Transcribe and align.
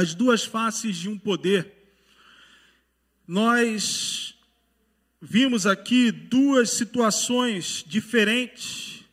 as 0.00 0.14
duas 0.14 0.44
faces 0.44 0.96
de 0.96 1.10
um 1.10 1.18
poder. 1.18 1.70
Nós 3.28 4.34
vimos 5.20 5.66
aqui 5.66 6.10
duas 6.10 6.70
situações 6.70 7.84
diferentes 7.86 9.04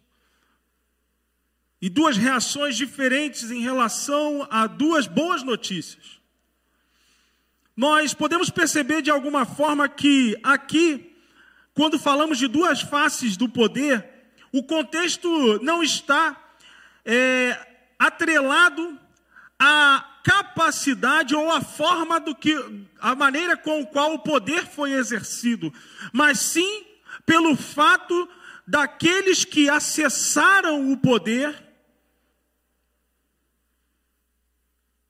e 1.82 1.90
duas 1.90 2.16
reações 2.16 2.78
diferentes 2.78 3.52
em 3.52 3.62
relação 3.62 4.48
a 4.50 4.66
duas 4.66 5.08
boas 5.08 5.44
notícias. 5.44 6.22
Nós 7.76 8.14
podemos 8.14 8.50
perceber 8.50 9.02
de 9.02 9.12
alguma 9.12 9.46
forma 9.46 9.90
que 9.90 10.40
aqui, 10.42 11.14
quando 11.74 12.00
falamos 12.00 12.38
de 12.38 12.48
duas 12.48 12.82
faces 12.82 13.36
do 13.36 13.50
poder, 13.50 14.04
o 14.54 14.64
contexto 14.64 15.62
não 15.62 15.84
está 15.84 16.42
é, 17.04 17.60
atrelado 18.00 18.98
à 19.60 20.17
capacidade 20.28 21.34
ou 21.34 21.50
à 21.50 21.62
forma 21.62 22.20
do 22.20 22.36
que 22.36 22.54
a 23.00 23.16
maneira 23.16 23.56
com 23.56 23.82
a 23.82 23.86
qual 23.86 24.14
o 24.14 24.20
poder 24.20 24.68
foi 24.68 24.92
exercido, 24.92 25.74
mas 26.12 26.38
sim 26.40 26.86
pelo 27.26 27.56
fato 27.56 28.30
daqueles 28.68 29.46
que 29.46 29.70
acessaram 29.70 30.92
o 30.92 30.98
poder 30.98 31.56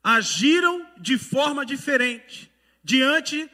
agiram 0.03 0.85
de 0.99 1.17
forma 1.17 1.65
diferente 1.65 2.51
diante 2.83 3.49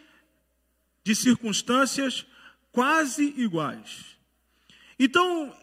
de 1.02 1.16
circunstâncias 1.16 2.26
quase 2.74 3.24
iguais. 3.38 4.18
Então, 5.00 5.56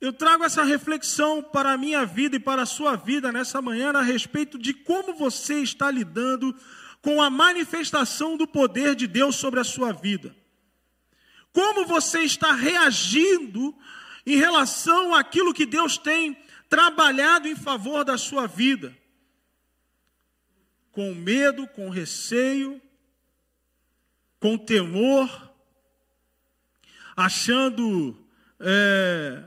eu 0.00 0.12
trago 0.12 0.44
essa 0.44 0.62
reflexão 0.62 1.42
para 1.42 1.72
a 1.72 1.78
minha 1.78 2.04
vida 2.04 2.36
e 2.36 2.40
para 2.40 2.62
a 2.62 2.66
sua 2.66 2.96
vida 2.96 3.32
nessa 3.32 3.62
manhã 3.62 3.92
a 3.92 4.02
respeito 4.02 4.58
de 4.58 4.74
como 4.74 5.14
você 5.14 5.60
está 5.60 5.90
lidando 5.90 6.54
com 7.00 7.22
a 7.22 7.30
manifestação 7.30 8.36
do 8.36 8.46
poder 8.46 8.94
de 8.94 9.06
Deus 9.06 9.36
sobre 9.36 9.60
a 9.60 9.64
sua 9.64 9.92
vida. 9.92 10.36
Como 11.52 11.86
você 11.86 12.20
está 12.20 12.52
reagindo 12.52 13.74
em 14.26 14.36
relação 14.36 15.14
àquilo 15.14 15.54
que 15.54 15.64
Deus 15.64 15.96
tem 15.96 16.36
trabalhado 16.68 17.48
em 17.48 17.56
favor 17.56 18.04
da 18.04 18.18
sua 18.18 18.46
vida? 18.46 18.94
Com 20.92 21.14
medo, 21.14 21.66
com 21.68 21.88
receio, 21.88 22.80
com 24.38 24.58
temor, 24.58 25.54
achando 27.16 28.18
é, 28.60 29.44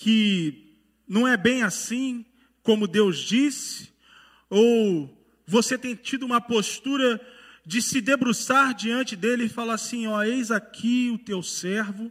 que 0.00 0.78
não 1.06 1.28
é 1.28 1.36
bem 1.36 1.62
assim 1.62 2.24
como 2.62 2.88
Deus 2.88 3.18
disse, 3.18 3.92
ou 4.48 5.14
você 5.46 5.76
tem 5.76 5.94
tido 5.94 6.24
uma 6.24 6.40
postura 6.40 7.20
de 7.66 7.82
se 7.82 8.00
debruçar 8.00 8.72
diante 8.72 9.14
dele 9.14 9.44
e 9.44 9.48
falar 9.50 9.74
assim: 9.74 10.06
ó, 10.06 10.22
eis 10.22 10.50
aqui 10.50 11.10
o 11.10 11.18
teu 11.18 11.42
servo, 11.42 12.10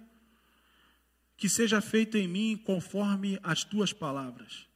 que 1.36 1.50
seja 1.50 1.82
feito 1.82 2.16
em 2.16 2.28
mim 2.28 2.62
conforme 2.64 3.40
as 3.42 3.64
tuas 3.64 3.92
palavras. 3.92 4.69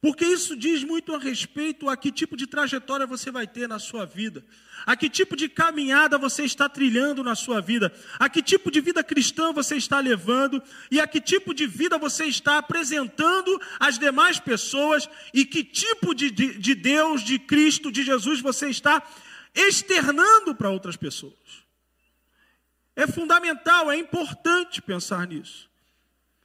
Porque 0.00 0.24
isso 0.24 0.54
diz 0.56 0.84
muito 0.84 1.14
a 1.14 1.18
respeito 1.18 1.88
a 1.88 1.96
que 1.96 2.12
tipo 2.12 2.36
de 2.36 2.46
trajetória 2.46 3.06
você 3.06 3.30
vai 3.30 3.46
ter 3.46 3.66
na 3.66 3.78
sua 3.78 4.04
vida, 4.04 4.44
a 4.84 4.94
que 4.94 5.08
tipo 5.08 5.34
de 5.34 5.48
caminhada 5.48 6.18
você 6.18 6.44
está 6.44 6.68
trilhando 6.68 7.24
na 7.24 7.34
sua 7.34 7.60
vida, 7.60 7.92
a 8.18 8.28
que 8.28 8.42
tipo 8.42 8.70
de 8.70 8.80
vida 8.80 9.02
cristã 9.02 9.52
você 9.52 9.76
está 9.76 9.98
levando 9.98 10.62
e 10.90 11.00
a 11.00 11.06
que 11.06 11.20
tipo 11.20 11.54
de 11.54 11.66
vida 11.66 11.96
você 11.96 12.26
está 12.26 12.58
apresentando 12.58 13.58
às 13.80 13.98
demais 13.98 14.38
pessoas 14.38 15.08
e 15.32 15.46
que 15.46 15.64
tipo 15.64 16.14
de, 16.14 16.30
de, 16.30 16.58
de 16.58 16.74
Deus, 16.74 17.22
de 17.22 17.38
Cristo, 17.38 17.90
de 17.90 18.02
Jesus 18.02 18.40
você 18.40 18.68
está 18.68 19.02
externando 19.54 20.54
para 20.54 20.70
outras 20.70 20.96
pessoas. 20.96 21.64
É 22.94 23.06
fundamental, 23.06 23.90
é 23.90 23.96
importante 23.96 24.82
pensar 24.82 25.26
nisso. 25.26 25.68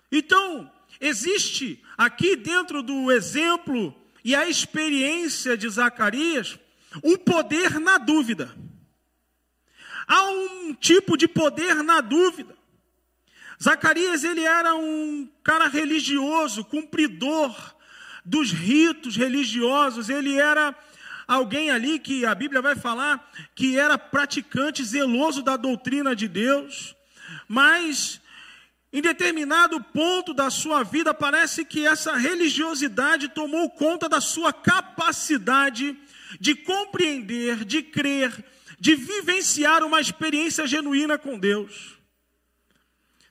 Então, 0.09 0.69
Existe 1.01 1.81
aqui 2.05 2.35
dentro 2.35 2.81
do 2.81 3.11
exemplo 3.11 3.95
e 4.25 4.35
a 4.35 4.49
experiência 4.49 5.55
de 5.55 5.69
Zacarias 5.69 6.57
um 7.03 7.15
poder 7.15 7.79
na 7.79 7.99
dúvida. 7.99 8.51
Há 10.07 10.23
um 10.29 10.73
tipo 10.73 11.15
de 11.15 11.27
poder 11.27 11.75
na 11.83 12.01
dúvida. 12.01 12.55
Zacarias 13.61 14.23
ele 14.23 14.41
era 14.41 14.73
um 14.73 15.29
cara 15.43 15.67
religioso, 15.67 16.65
cumpridor 16.65 17.55
dos 18.25 18.51
ritos 18.51 19.15
religiosos, 19.15 20.09
ele 20.09 20.39
era 20.39 20.75
alguém 21.27 21.69
ali 21.69 21.99
que 21.99 22.25
a 22.25 22.33
Bíblia 22.33 22.63
vai 22.63 22.75
falar 22.75 23.31
que 23.53 23.77
era 23.77 23.97
praticante 23.97 24.83
zeloso 24.83 25.43
da 25.43 25.55
doutrina 25.55 26.15
de 26.15 26.27
Deus, 26.27 26.95
mas 27.47 28.20
em 28.93 29.01
determinado 29.01 29.81
ponto 29.81 30.33
da 30.33 30.49
sua 30.49 30.83
vida, 30.83 31.13
parece 31.13 31.63
que 31.63 31.85
essa 31.85 32.15
religiosidade 32.15 33.29
tomou 33.29 33.69
conta 33.69 34.09
da 34.09 34.19
sua 34.19 34.51
capacidade 34.51 35.97
de 36.39 36.55
compreender, 36.55 37.63
de 37.63 37.81
crer, 37.81 38.43
de 38.79 38.95
vivenciar 38.95 39.83
uma 39.83 40.01
experiência 40.01 40.67
genuína 40.67 41.17
com 41.17 41.39
Deus. 41.39 41.97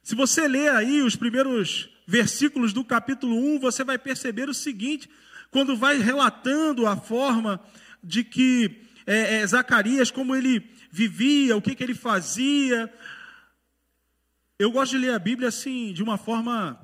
Se 0.02 0.14
você 0.14 0.48
ler 0.48 0.70
aí 0.70 1.02
os 1.02 1.14
primeiros 1.14 1.90
versículos 2.06 2.72
do 2.72 2.82
capítulo 2.82 3.36
1, 3.56 3.60
você 3.60 3.84
vai 3.84 3.98
perceber 3.98 4.48
o 4.48 4.54
seguinte: 4.54 5.10
quando 5.50 5.76
vai 5.76 5.98
relatando 5.98 6.86
a 6.86 6.96
forma 6.96 7.60
de 8.02 8.24
que 8.24 8.80
é, 9.06 9.36
é, 9.36 9.46
Zacarias, 9.46 10.10
como 10.10 10.34
ele 10.34 10.68
vivia, 10.90 11.56
o 11.56 11.62
que, 11.62 11.74
que 11.74 11.84
ele 11.84 11.94
fazia, 11.94 12.92
eu 14.60 14.70
gosto 14.70 14.92
de 14.92 14.98
ler 14.98 15.14
a 15.14 15.18
Bíblia 15.18 15.48
assim, 15.48 15.90
de 15.90 16.02
uma 16.02 16.18
forma 16.18 16.78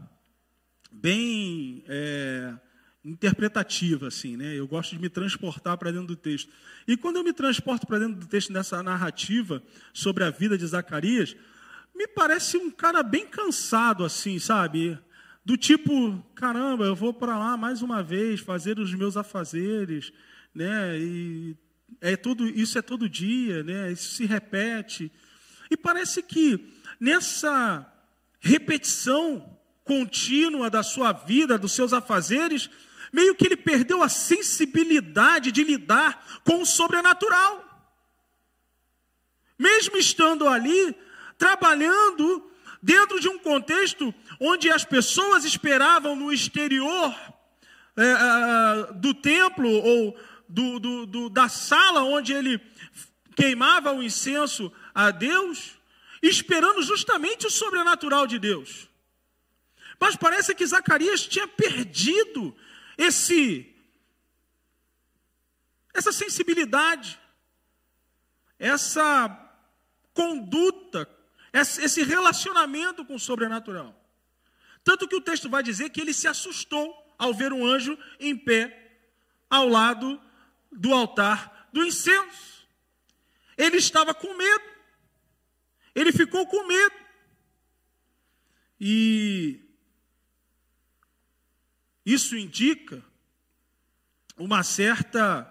bem 0.90 1.84
é, 1.86 2.54
interpretativa, 3.04 4.08
assim, 4.08 4.34
né? 4.34 4.54
Eu 4.54 4.66
gosto 4.66 4.96
de 4.96 4.98
me 4.98 5.10
transportar 5.10 5.76
para 5.76 5.90
dentro 5.90 6.06
do 6.06 6.16
texto. 6.16 6.50
E 6.88 6.96
quando 6.96 7.16
eu 7.16 7.22
me 7.22 7.34
transporto 7.34 7.86
para 7.86 7.98
dentro 7.98 8.14
do 8.14 8.26
texto 8.26 8.50
dessa 8.50 8.82
narrativa 8.82 9.62
sobre 9.92 10.24
a 10.24 10.30
vida 10.30 10.56
de 10.56 10.66
Zacarias, 10.66 11.36
me 11.94 12.08
parece 12.08 12.56
um 12.56 12.70
cara 12.70 13.02
bem 13.02 13.26
cansado, 13.26 14.06
assim, 14.06 14.38
sabe? 14.38 14.98
Do 15.44 15.58
tipo, 15.58 16.18
caramba, 16.34 16.86
eu 16.86 16.96
vou 16.96 17.12
para 17.12 17.38
lá 17.38 17.58
mais 17.58 17.82
uma 17.82 18.02
vez 18.02 18.40
fazer 18.40 18.78
os 18.78 18.94
meus 18.94 19.18
afazeres, 19.18 20.14
né? 20.54 20.98
E 20.98 21.54
é 22.00 22.16
todo, 22.16 22.48
isso 22.48 22.78
é 22.78 22.80
todo 22.80 23.06
dia, 23.06 23.62
né? 23.62 23.92
Isso 23.92 24.14
se 24.14 24.24
repete. 24.24 25.12
E 25.70 25.76
parece 25.76 26.22
que 26.22 26.72
nessa 27.00 27.86
repetição 28.40 29.58
contínua 29.84 30.68
da 30.68 30.82
sua 30.82 31.12
vida, 31.12 31.58
dos 31.58 31.72
seus 31.72 31.92
afazeres, 31.92 32.68
meio 33.12 33.34
que 33.34 33.46
ele 33.46 33.56
perdeu 33.56 34.02
a 34.02 34.08
sensibilidade 34.08 35.52
de 35.52 35.62
lidar 35.62 36.40
com 36.44 36.60
o 36.60 36.66
sobrenatural. 36.66 37.64
Mesmo 39.58 39.96
estando 39.96 40.48
ali, 40.48 40.94
trabalhando 41.38 42.50
dentro 42.82 43.18
de 43.20 43.28
um 43.28 43.38
contexto 43.38 44.14
onde 44.40 44.70
as 44.70 44.84
pessoas 44.84 45.44
esperavam 45.44 46.14
no 46.14 46.32
exterior 46.32 47.14
é, 47.96 48.92
do 48.94 49.14
templo 49.14 49.68
ou 49.68 50.18
do, 50.48 50.78
do, 50.78 51.06
do, 51.06 51.28
da 51.30 51.48
sala 51.48 52.02
onde 52.02 52.32
ele 52.32 52.60
queimava 53.34 53.92
o 53.92 54.02
incenso 54.02 54.72
a 54.96 55.10
Deus, 55.10 55.78
esperando 56.22 56.82
justamente 56.82 57.46
o 57.46 57.50
sobrenatural 57.50 58.26
de 58.26 58.38
Deus. 58.38 58.88
Mas 60.00 60.16
parece 60.16 60.54
que 60.54 60.66
Zacarias 60.66 61.26
tinha 61.26 61.46
perdido 61.46 62.56
esse 62.96 63.74
essa 65.92 66.12
sensibilidade, 66.12 67.18
essa 68.58 69.28
conduta, 70.14 71.08
esse 71.52 72.02
relacionamento 72.02 73.04
com 73.04 73.16
o 73.16 73.20
sobrenatural. 73.20 73.94
Tanto 74.82 75.08
que 75.08 75.16
o 75.16 75.20
texto 75.20 75.48
vai 75.48 75.62
dizer 75.62 75.90
que 75.90 76.00
ele 76.00 76.14
se 76.14 76.26
assustou 76.26 77.14
ao 77.18 77.34
ver 77.34 77.52
um 77.52 77.66
anjo 77.66 77.98
em 78.18 78.36
pé 78.36 78.98
ao 79.48 79.68
lado 79.68 80.20
do 80.72 80.94
altar 80.94 81.68
do 81.72 81.84
incenso. 81.84 82.66
Ele 83.58 83.76
estava 83.76 84.14
com 84.14 84.34
medo. 84.34 84.75
Ele 85.96 86.12
ficou 86.12 86.46
com 86.46 86.68
medo. 86.68 86.94
E 88.78 89.66
isso 92.04 92.36
indica 92.36 93.02
uma 94.36 94.62
certa 94.62 95.50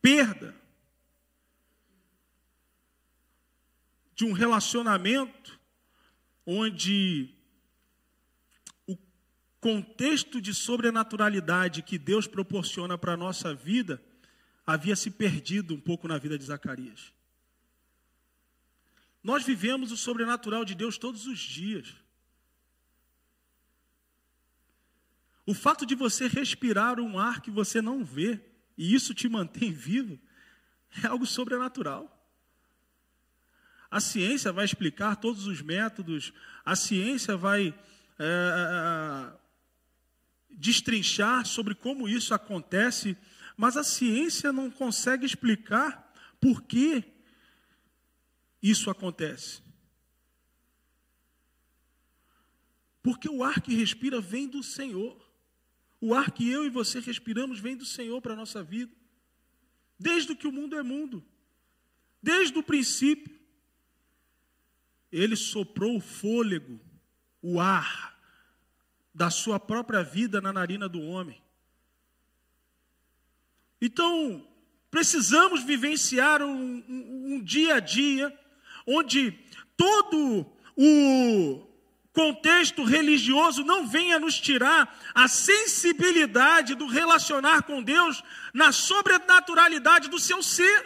perda 0.00 0.54
de 4.14 4.24
um 4.24 4.32
relacionamento 4.32 5.58
onde 6.46 7.34
o 8.86 8.96
contexto 9.60 10.40
de 10.40 10.54
sobrenaturalidade 10.54 11.82
que 11.82 11.98
Deus 11.98 12.28
proporciona 12.28 12.96
para 12.96 13.14
a 13.14 13.16
nossa 13.16 13.52
vida 13.52 14.00
havia 14.64 14.94
se 14.94 15.10
perdido 15.10 15.74
um 15.74 15.80
pouco 15.80 16.06
na 16.06 16.18
vida 16.18 16.38
de 16.38 16.44
Zacarias. 16.44 17.15
Nós 19.26 19.42
vivemos 19.42 19.90
o 19.90 19.96
sobrenatural 19.96 20.64
de 20.64 20.72
Deus 20.72 20.96
todos 20.96 21.26
os 21.26 21.40
dias. 21.40 21.96
O 25.44 25.52
fato 25.52 25.84
de 25.84 25.96
você 25.96 26.28
respirar 26.28 27.00
um 27.00 27.18
ar 27.18 27.40
que 27.40 27.50
você 27.50 27.82
não 27.82 28.04
vê, 28.04 28.40
e 28.78 28.94
isso 28.94 29.12
te 29.12 29.28
mantém 29.28 29.72
vivo, 29.74 30.16
é 31.02 31.08
algo 31.08 31.26
sobrenatural. 31.26 32.08
A 33.90 33.98
ciência 33.98 34.52
vai 34.52 34.64
explicar 34.64 35.16
todos 35.16 35.48
os 35.48 35.60
métodos, 35.60 36.32
a 36.64 36.76
ciência 36.76 37.36
vai 37.36 37.74
é, 38.20 39.32
destrinchar 40.50 41.44
sobre 41.44 41.74
como 41.74 42.08
isso 42.08 42.32
acontece, 42.32 43.16
mas 43.56 43.76
a 43.76 43.82
ciência 43.82 44.52
não 44.52 44.70
consegue 44.70 45.26
explicar 45.26 46.14
por 46.40 46.62
que 46.62 47.15
isso 48.70 48.90
acontece. 48.90 49.62
Porque 53.02 53.28
o 53.28 53.44
ar 53.44 53.60
que 53.60 53.74
respira 53.74 54.20
vem 54.20 54.48
do 54.48 54.62
Senhor. 54.62 55.16
O 56.00 56.12
ar 56.12 56.32
que 56.32 56.50
eu 56.50 56.64
e 56.64 56.68
você 56.68 56.98
respiramos 56.98 57.60
vem 57.60 57.76
do 57.76 57.84
Senhor 57.84 58.20
para 58.20 58.32
a 58.32 58.36
nossa 58.36 58.62
vida. 58.64 58.92
Desde 59.98 60.34
que 60.34 60.48
o 60.48 60.52
mundo 60.52 60.76
é 60.76 60.82
mundo. 60.82 61.24
Desde 62.20 62.58
o 62.58 62.62
princípio. 62.62 63.32
Ele 65.12 65.36
soprou 65.36 65.96
o 65.96 66.00
fôlego, 66.00 66.80
o 67.40 67.60
ar 67.60 68.20
da 69.14 69.30
sua 69.30 69.60
própria 69.60 70.02
vida 70.02 70.40
na 70.40 70.52
narina 70.52 70.88
do 70.88 71.00
homem. 71.00 71.40
Então, 73.80 74.46
precisamos 74.90 75.62
vivenciar 75.62 76.42
um, 76.42 76.84
um, 76.88 77.34
um 77.34 77.42
dia 77.42 77.76
a 77.76 77.80
dia 77.80 78.36
onde 78.86 79.32
todo 79.76 80.46
o 80.76 81.66
contexto 82.12 82.82
religioso 82.82 83.62
não 83.62 83.86
venha 83.86 84.18
nos 84.18 84.40
tirar 84.40 84.98
a 85.14 85.28
sensibilidade 85.28 86.74
do 86.74 86.86
relacionar 86.86 87.62
com 87.62 87.82
Deus 87.82 88.22
na 88.54 88.72
sobrenaturalidade 88.72 90.08
do 90.08 90.18
seu 90.18 90.42
ser. 90.42 90.84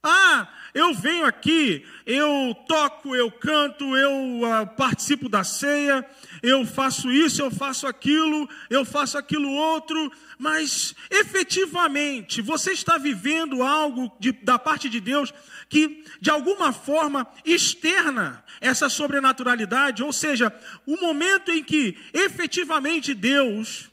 Ah, 0.00 0.46
eu 0.72 0.94
venho 0.94 1.26
aqui, 1.26 1.84
eu 2.06 2.54
toco, 2.68 3.16
eu 3.16 3.32
canto, 3.32 3.96
eu 3.96 4.42
uh, 4.42 4.66
participo 4.76 5.28
da 5.28 5.42
ceia, 5.42 6.08
eu 6.40 6.64
faço 6.64 7.10
isso, 7.10 7.42
eu 7.42 7.50
faço 7.50 7.86
aquilo, 7.86 8.48
eu 8.70 8.84
faço 8.84 9.18
aquilo 9.18 9.50
outro, 9.50 10.12
mas 10.38 10.94
efetivamente 11.10 12.40
você 12.40 12.70
está 12.70 12.96
vivendo 12.96 13.62
algo 13.64 14.12
de, 14.20 14.30
da 14.30 14.56
parte 14.58 14.88
de 14.88 15.00
Deus 15.00 15.34
que 15.68 16.04
de 16.20 16.30
alguma 16.30 16.72
forma 16.72 17.30
externa 17.44 18.44
essa 18.60 18.88
sobrenaturalidade, 18.88 20.02
ou 20.02 20.12
seja, 20.12 20.52
o 20.86 20.96
momento 20.96 21.50
em 21.50 21.62
que 21.62 21.96
efetivamente 22.12 23.14
Deus 23.14 23.90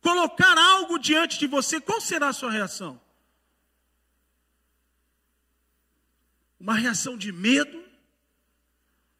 colocar 0.00 0.56
algo 0.56 0.98
diante 0.98 1.38
de 1.38 1.46
você, 1.46 1.80
qual 1.80 2.00
será 2.00 2.28
a 2.28 2.32
sua 2.32 2.50
reação? 2.50 3.00
Uma 6.58 6.74
reação 6.74 7.16
de 7.16 7.32
medo, 7.32 7.84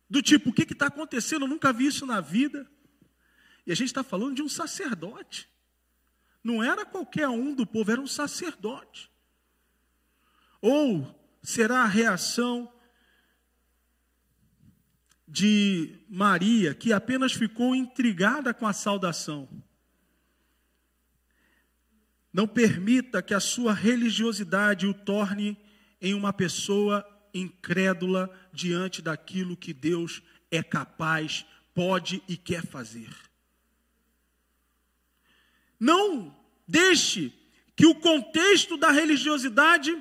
do 0.09 0.23
tipo, 0.23 0.51
o 0.51 0.53
que 0.53 0.63
está 0.73 0.87
acontecendo? 0.87 1.45
Eu 1.45 1.49
nunca 1.49 1.73
vi 1.73 1.87
isso 1.87 2.07
na 2.07 2.21
vida. 2.21 2.69
E 3.67 3.73
a 3.73 3.75
gente 3.75 3.89
está 3.89 4.05
falando 4.05 4.37
de 4.37 4.43
um 4.43 4.49
sacerdote. 4.49 5.49
Não 6.43 6.63
era 6.63 6.87
qualquer 6.87 7.29
um 7.29 7.53
do 7.53 7.67
povo, 7.67 7.91
era 7.91 8.01
um 8.01 8.07
sacerdote. 8.07 9.11
Ou 10.69 11.07
será 11.45 11.83
a 11.83 11.87
reação 11.87 12.69
de 15.29 15.97
Maria, 16.09 16.75
que 16.75 16.93
apenas 16.93 17.33
ficou 17.33 17.73
intrigada 17.73 18.53
com 18.53 18.67
a 18.67 18.73
saudação? 18.73 19.49
Não 22.33 22.49
permita 22.49 23.23
que 23.23 23.33
a 23.33 23.39
sua 23.39 23.73
religiosidade 23.73 24.89
o 24.89 24.93
torne 24.93 25.57
em 26.01 26.15
uma 26.15 26.33
pessoa 26.33 27.07
incrédula 27.33 28.29
diante 28.53 29.01
daquilo 29.01 29.57
que 29.57 29.73
Deus 29.73 30.21
é 30.51 30.65
capaz, 30.65 31.47
pode 31.77 32.21
e 32.27 32.37
quer 32.37 32.67
fazer. 32.67 33.15
Não 35.79 36.37
deixe 36.67 37.33
que 37.77 37.87
o 37.87 37.95
contexto 37.95 38.77
da 38.77 38.91
religiosidade 38.91 39.97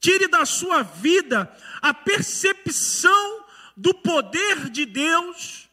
tire 0.00 0.26
da 0.26 0.44
sua 0.46 0.82
vida 0.82 1.54
a 1.80 1.92
percepção 1.92 3.44
do 3.76 3.94
poder 3.94 4.70
de 4.70 4.84
Deus 4.84 5.68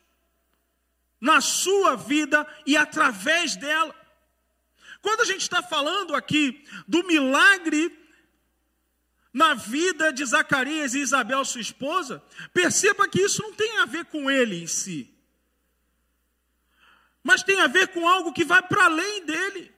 na 1.19 1.41
sua 1.41 1.95
vida 1.95 2.45
e 2.65 2.77
através 2.77 3.56
dela. 3.56 3.95
Quando 5.01 5.21
a 5.21 5.25
gente 5.25 5.41
está 5.41 5.63
falando 5.63 6.15
aqui 6.15 6.63
do 6.88 7.03
milagre 7.06 7.97
na 9.33 9.53
vida 9.53 10.12
de 10.12 10.25
Zacarias 10.25 10.94
e 10.94 11.00
Isabel, 11.00 11.44
sua 11.45 11.62
esposa, 11.62 12.24
perceba 12.53 13.07
que 13.07 13.21
isso 13.21 13.41
não 13.41 13.53
tem 13.53 13.79
a 13.79 13.85
ver 13.85 14.06
com 14.06 14.29
ele 14.29 14.63
em 14.63 14.68
si, 14.68 15.13
mas 17.24 17.44
tem 17.44 17.59
a 17.59 17.68
ver 17.68 17.89
com 17.89 18.07
algo 18.07 18.33
que 18.33 18.45
vai 18.45 18.62
para 18.62 18.85
além 18.85 19.25
dele. 19.25 19.76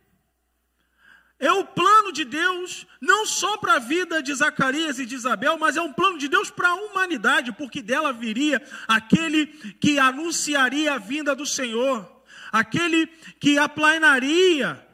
É 1.39 1.53
o 1.53 1.63
plano 1.63 2.11
de 2.11 2.25
Deus, 2.25 2.85
não 2.99 3.25
só 3.25 3.57
para 3.57 3.75
a 3.75 3.79
vida 3.79 4.21
de 4.21 4.33
Zacarias 4.35 4.99
e 4.99 5.05
de 5.05 5.15
Isabel, 5.15 5.57
mas 5.57 5.77
é 5.77 5.81
um 5.81 5.93
plano 5.93 6.17
de 6.17 6.27
Deus 6.27 6.51
para 6.51 6.67
a 6.67 6.75
humanidade, 6.75 7.53
porque 7.53 7.81
dela 7.81 8.11
viria 8.11 8.61
aquele 8.85 9.47
que 9.47 9.97
anunciaria 9.97 10.93
a 10.93 10.97
vinda 10.97 11.33
do 11.33 11.45
Senhor, 11.45 12.23
aquele 12.51 13.07
que 13.39 13.57
aplainaria, 13.57 14.85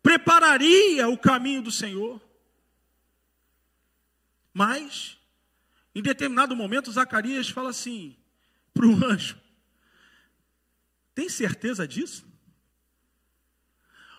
prepararia 0.00 1.08
o 1.08 1.18
caminho 1.18 1.62
do 1.62 1.72
Senhor. 1.72 2.22
Mas, 4.54 5.18
em 5.92 6.00
determinado 6.00 6.54
momento, 6.54 6.92
Zacarias 6.92 7.48
fala 7.48 7.70
assim 7.70 8.16
para 8.72 8.86
o 8.86 9.04
anjo: 9.04 9.36
Tem 11.12 11.28
certeza 11.28 11.88
disso? 11.88 12.24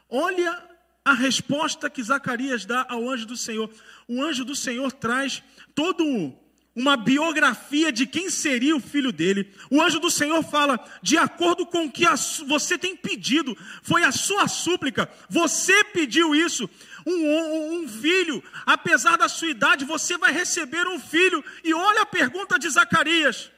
Olha 0.10 0.71
a 1.04 1.14
resposta 1.14 1.90
que 1.90 2.04
Zacarias 2.04 2.66
dá 2.66 2.86
ao 2.90 3.10
anjo 3.10 3.26
do 3.26 3.36
Senhor. 3.36 3.70
O 4.08 4.22
anjo 4.22 4.46
do 4.46 4.56
Senhor 4.56 4.92
traz 4.92 5.44
todo 5.74 6.34
uma 6.76 6.96
biografia 6.96 7.92
de 7.92 8.06
quem 8.06 8.30
seria 8.30 8.76
o 8.76 8.80
filho 8.80 9.12
dele. 9.12 9.52
O 9.70 9.82
anjo 9.82 10.00
do 10.00 10.12
Senhor 10.12 10.42
fala: 10.44 10.80
de 11.02 11.18
acordo 11.18 11.66
com 11.66 11.86
o 11.86 11.92
que 11.92 12.06
você 12.48 12.78
tem 12.78 12.96
pedido, 12.96 13.58
foi 13.82 14.04
a 14.04 14.12
sua 14.12 14.48
súplica, 14.48 15.10
você 15.30 15.84
pediu 15.86 16.34
isso. 16.36 16.70
Um, 17.06 17.82
um, 17.82 17.88
filho, 17.88 18.44
apesar 18.64 19.18
da 19.18 19.28
sua 19.28 19.50
idade, 19.50 19.84
você 19.86 20.18
vai 20.20 20.32
receber 20.32 20.88
um 20.88 21.00
filho. 21.00 21.44
E 21.64 21.74
olha 21.74 22.04
a 22.04 22.06
pergunta 22.06 22.60
de 22.60 22.70
Zacarias: 22.70 23.52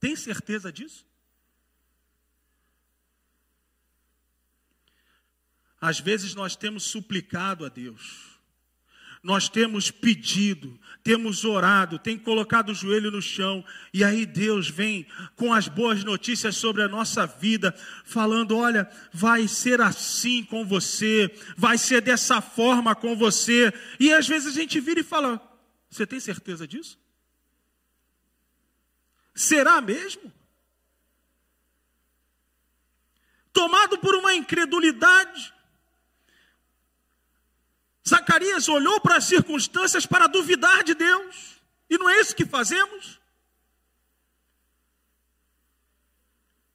tem 0.00 0.16
certeza 0.16 0.72
disso? 0.72 1.07
Às 5.80 6.00
vezes 6.00 6.34
nós 6.34 6.56
temos 6.56 6.82
suplicado 6.84 7.64
a 7.64 7.68
Deus, 7.68 8.38
nós 9.22 9.48
temos 9.48 9.90
pedido, 9.90 10.78
temos 11.02 11.44
orado, 11.44 11.98
tem 11.98 12.16
colocado 12.18 12.70
o 12.70 12.74
joelho 12.74 13.10
no 13.10 13.20
chão, 13.20 13.64
e 13.92 14.04
aí 14.04 14.24
Deus 14.24 14.68
vem 14.68 15.06
com 15.36 15.52
as 15.52 15.68
boas 15.68 16.04
notícias 16.04 16.56
sobre 16.56 16.82
a 16.82 16.88
nossa 16.88 17.26
vida, 17.26 17.74
falando: 18.04 18.56
olha, 18.56 18.88
vai 19.12 19.48
ser 19.48 19.80
assim 19.80 20.44
com 20.44 20.64
você, 20.64 21.32
vai 21.56 21.76
ser 21.78 22.00
dessa 22.00 22.40
forma 22.40 22.94
com 22.94 23.16
você, 23.16 23.72
e 23.98 24.12
às 24.12 24.26
vezes 24.26 24.48
a 24.48 24.60
gente 24.60 24.80
vira 24.80 25.00
e 25.00 25.04
fala: 25.04 25.40
você 25.90 26.06
tem 26.06 26.20
certeza 26.20 26.66
disso? 26.66 26.98
Será 29.34 29.80
mesmo? 29.80 30.32
Tomado 33.52 33.98
por 33.98 34.14
uma 34.14 34.34
incredulidade, 34.34 35.52
Zacarias 38.08 38.68
olhou 38.68 39.00
para 39.00 39.16
as 39.16 39.24
circunstâncias 39.24 40.06
para 40.06 40.26
duvidar 40.26 40.82
de 40.82 40.94
Deus, 40.94 41.60
e 41.90 41.98
não 41.98 42.08
é 42.08 42.20
isso 42.20 42.34
que 42.34 42.44
fazemos? 42.44 43.18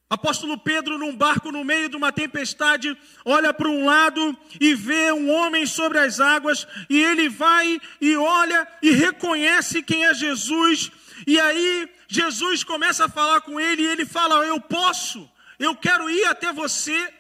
Apóstolo 0.10 0.60
Pedro, 0.60 1.00
num 1.00 1.16
barco 1.16 1.52
no 1.52 1.64
meio 1.64 1.90
de 1.90 1.96
uma 1.96 2.12
tempestade, 2.12 2.96
olha 3.26 3.52
para 3.52 3.68
um 3.68 3.84
lado 3.84 4.38
e 4.62 4.76
vê 4.76 5.12
um 5.12 5.32
homem 5.32 5.66
sobre 5.66 5.98
as 5.98 6.20
águas, 6.20 6.68
e 6.88 7.04
ele 7.04 7.30
vai 7.30 7.82
e 8.00 8.16
olha 8.16 8.68
e 8.82 8.92
reconhece 8.92 9.82
quem 9.82 10.06
é 10.06 10.14
Jesus, 10.14 10.92
e 11.26 11.40
aí 11.40 11.90
Jesus 12.08 12.64
começa 12.64 13.06
a 13.06 13.10
falar 13.10 13.42
com 13.42 13.60
ele, 13.60 13.82
e 13.82 13.88
ele 13.88 14.06
fala: 14.06 14.46
Eu 14.46 14.62
posso, 14.62 15.28
eu 15.58 15.76
quero 15.76 16.08
ir 16.10 16.26
até 16.26 16.54
você. 16.54 17.12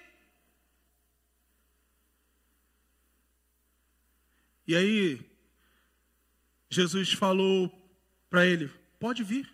E 4.68 4.76
aí, 4.76 5.22
Jesus 6.70 7.14
falou 7.14 7.72
para 8.30 8.46
ele: 8.46 8.72
pode 9.00 9.24
vir. 9.24 9.52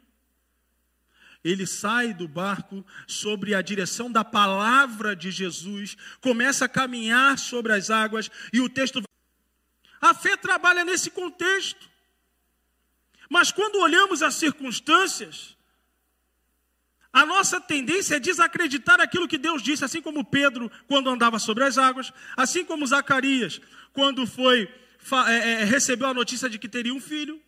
Ele 1.44 1.66
sai 1.66 2.14
do 2.14 2.28
barco 2.28 2.86
sobre 3.08 3.56
a 3.56 3.62
direção 3.62 4.12
da 4.12 4.26
palavra 4.26 5.16
de 5.16 5.32
Jesus, 5.32 5.96
começa 6.20 6.66
a 6.66 6.70
caminhar 6.70 7.38
sobre 7.38 7.72
as 7.72 7.90
águas, 7.90 8.30
e 8.52 8.60
o 8.60 8.70
texto. 8.70 9.02
A 10.02 10.14
fé 10.14 10.36
trabalha 10.36 10.84
nesse 10.84 11.10
contexto. 11.10 11.90
Mas 13.30 13.52
quando 13.52 13.80
olhamos 13.80 14.24
as 14.24 14.36
circunstâncias, 14.36 15.56
a 17.12 17.26
nossa 17.26 17.62
tendência 17.62 18.16
é 18.16 18.20
desacreditar 18.20 19.00
aquilo 19.00 19.28
que 19.28 19.38
Deus 19.38 19.62
disse, 19.62 19.86
assim 19.86 20.02
como 20.02 20.26
Pedro, 20.26 20.70
quando 20.88 21.10
andava 21.10 21.40
sobre 21.40 21.64
as 21.64 21.78
águas, 21.78 22.12
assim 22.36 22.66
como 22.66 22.86
Zacarias, 22.86 23.62
quando 23.94 24.26
foi 24.28 24.68
é, 25.28 25.62
é, 25.62 25.64
recebeu 25.64 26.08
a 26.08 26.14
notícia 26.14 26.50
de 26.50 26.60
que 26.60 26.70
teria 26.70 26.94
um 26.94 27.02
filho. 27.02 27.42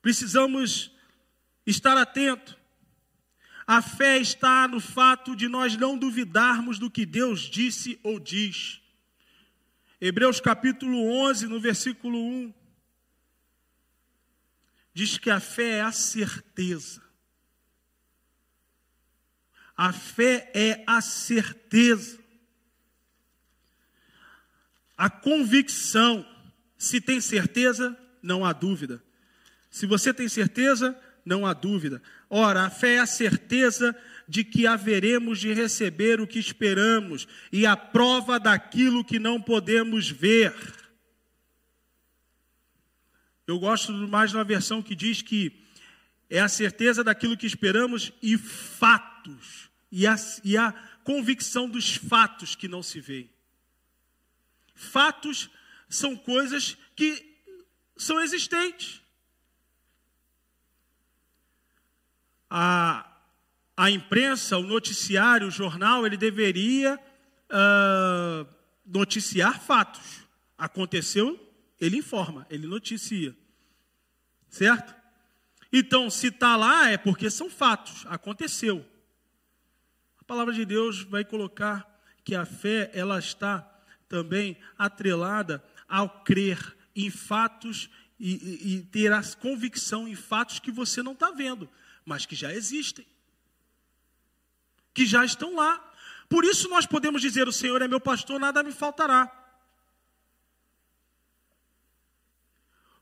Precisamos 0.00 0.90
estar 1.66 1.96
atento. 1.96 2.58
A 3.66 3.80
fé 3.80 4.18
está 4.18 4.66
no 4.66 4.80
fato 4.80 5.36
de 5.36 5.48
nós 5.48 5.76
não 5.76 5.96
duvidarmos 5.96 6.78
do 6.78 6.90
que 6.90 7.06
Deus 7.06 7.42
disse 7.42 7.98
ou 8.02 8.18
diz. 8.18 8.80
Hebreus 10.00 10.40
capítulo 10.40 10.98
11, 11.28 11.46
no 11.46 11.60
versículo 11.60 12.18
1 12.18 12.62
diz 14.94 15.16
que 15.18 15.30
a 15.30 15.40
fé 15.40 15.78
é 15.78 15.80
a 15.80 15.92
certeza. 15.92 17.02
A 19.76 19.92
fé 19.92 20.50
é 20.54 20.84
a 20.86 21.00
certeza. 21.00 22.21
A 24.96 25.08
convicção. 25.10 26.26
Se 26.76 27.00
tem 27.00 27.20
certeza, 27.20 27.96
não 28.22 28.44
há 28.44 28.52
dúvida. 28.52 29.02
Se 29.70 29.86
você 29.86 30.12
tem 30.12 30.28
certeza, 30.28 30.98
não 31.24 31.46
há 31.46 31.52
dúvida. 31.52 32.02
Ora, 32.28 32.64
a 32.64 32.70
fé 32.70 32.94
é 32.94 32.98
a 33.00 33.06
certeza 33.06 33.96
de 34.28 34.44
que 34.44 34.66
haveremos 34.66 35.38
de 35.38 35.52
receber 35.52 36.20
o 36.20 36.26
que 36.26 36.38
esperamos 36.38 37.26
e 37.52 37.66
a 37.66 37.76
prova 37.76 38.38
daquilo 38.38 39.04
que 39.04 39.18
não 39.18 39.40
podemos 39.40 40.10
ver. 40.10 40.54
Eu 43.46 43.58
gosto 43.58 43.92
mais 44.08 44.32
na 44.32 44.42
versão 44.42 44.82
que 44.82 44.94
diz 44.94 45.20
que 45.20 45.52
é 46.30 46.40
a 46.40 46.48
certeza 46.48 47.04
daquilo 47.04 47.36
que 47.36 47.46
esperamos 47.46 48.12
e 48.22 48.38
fatos, 48.38 49.68
e 49.90 50.06
a, 50.06 50.16
e 50.42 50.56
a 50.56 50.72
convicção 51.04 51.68
dos 51.68 51.94
fatos 51.94 52.54
que 52.54 52.68
não 52.68 52.82
se 52.82 53.00
veem. 53.00 53.28
Fatos 54.82 55.48
são 55.88 56.16
coisas 56.16 56.76
que 56.96 57.38
são 57.96 58.20
existentes. 58.20 59.00
A, 62.50 63.10
a 63.76 63.90
imprensa, 63.90 64.58
o 64.58 64.62
noticiário, 64.62 65.48
o 65.48 65.50
jornal, 65.50 66.06
ele 66.06 66.16
deveria 66.16 66.98
uh, 67.48 68.46
noticiar 68.84 69.60
fatos. 69.60 70.26
Aconteceu 70.58 71.52
ele 71.82 71.96
informa, 71.96 72.46
ele 72.48 72.64
noticia. 72.64 73.36
Certo? 74.48 74.94
Então, 75.72 76.08
se 76.08 76.28
está 76.28 76.54
lá 76.54 76.88
é 76.88 76.96
porque 76.96 77.28
são 77.28 77.50
fatos, 77.50 78.06
aconteceu. 78.06 78.86
A 80.20 80.22
palavra 80.22 80.54
de 80.54 80.64
Deus 80.64 81.02
vai 81.02 81.24
colocar 81.24 81.84
que 82.22 82.36
a 82.36 82.46
fé 82.46 82.88
ela 82.94 83.18
está 83.18 83.68
também 84.12 84.58
atrelada 84.76 85.64
ao 85.88 86.22
crer 86.22 86.76
em 86.94 87.08
fatos 87.08 87.88
e, 88.20 88.34
e, 88.34 88.74
e 88.74 88.82
ter 88.82 89.10
a 89.10 89.22
convicção 89.40 90.06
em 90.06 90.14
fatos 90.14 90.58
que 90.58 90.70
você 90.70 91.02
não 91.02 91.12
está 91.12 91.30
vendo, 91.30 91.66
mas 92.04 92.26
que 92.26 92.36
já 92.36 92.52
existem, 92.52 93.06
que 94.92 95.06
já 95.06 95.24
estão 95.24 95.56
lá. 95.56 95.82
Por 96.28 96.44
isso 96.44 96.68
nós 96.68 96.84
podemos 96.84 97.22
dizer: 97.22 97.48
O 97.48 97.52
Senhor 97.52 97.80
é 97.80 97.88
meu 97.88 97.98
pastor, 97.98 98.38
nada 98.38 98.62
me 98.62 98.70
faltará. 98.70 99.32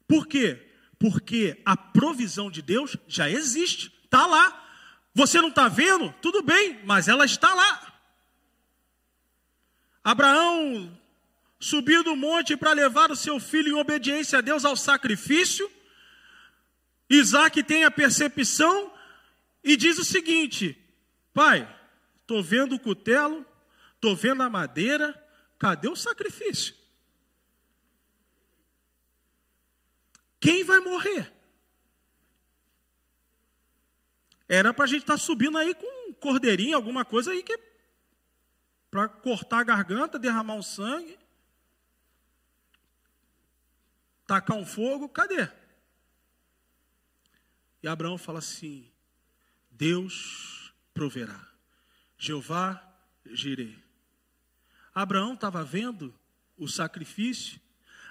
Por 0.06 0.28
quê? 0.28 0.64
Porque 0.96 1.60
a 1.64 1.76
provisão 1.76 2.48
de 2.52 2.62
Deus 2.62 2.96
já 3.08 3.28
existe, 3.28 3.92
está 4.04 4.26
lá. 4.26 4.68
Você 5.12 5.40
não 5.40 5.48
está 5.48 5.66
vendo? 5.66 6.14
Tudo 6.22 6.40
bem, 6.40 6.80
mas 6.84 7.08
ela 7.08 7.24
está 7.24 7.52
lá. 7.52 8.00
Abraão 10.04 10.99
subiu 11.60 12.02
do 12.02 12.16
monte 12.16 12.56
para 12.56 12.72
levar 12.72 13.10
o 13.10 13.16
seu 13.16 13.38
filho 13.38 13.68
em 13.68 13.78
obediência 13.78 14.38
a 14.38 14.42
Deus 14.42 14.64
ao 14.64 14.74
sacrifício. 14.74 15.70
Isaac 17.08 17.62
tem 17.62 17.84
a 17.84 17.90
percepção 17.90 18.90
e 19.62 19.76
diz 19.76 19.98
o 19.98 20.04
seguinte: 20.04 20.76
Pai, 21.34 21.68
estou 22.22 22.42
vendo 22.42 22.76
o 22.76 22.80
cutelo, 22.80 23.46
estou 23.94 24.16
vendo 24.16 24.42
a 24.42 24.48
madeira, 24.48 25.14
cadê 25.58 25.88
o 25.88 25.94
sacrifício? 25.94 26.74
Quem 30.40 30.64
vai 30.64 30.80
morrer? 30.80 31.30
Era 34.48 34.72
para 34.72 34.84
a 34.84 34.88
gente 34.88 35.02
estar 35.02 35.14
tá 35.14 35.18
subindo 35.18 35.58
aí 35.58 35.74
com 35.74 36.08
um 36.08 36.12
cordeirinho, 36.14 36.74
alguma 36.74 37.04
coisa 37.04 37.32
aí 37.32 37.42
que 37.42 37.56
para 38.90 39.06
cortar 39.08 39.60
a 39.60 39.64
garganta, 39.64 40.18
derramar 40.18 40.54
um 40.54 40.62
sangue, 40.62 41.19
tacar 44.30 44.56
um 44.56 44.64
fogo, 44.64 45.08
cadê? 45.08 45.48
E 47.82 47.88
Abraão 47.88 48.16
fala 48.16 48.38
assim: 48.38 48.90
Deus 49.70 50.72
proverá. 50.94 51.48
Jeová 52.16 52.82
girei. 53.26 53.78
Abraão 54.94 55.34
estava 55.34 55.64
vendo 55.64 56.14
o 56.56 56.68
sacrifício, 56.68 57.60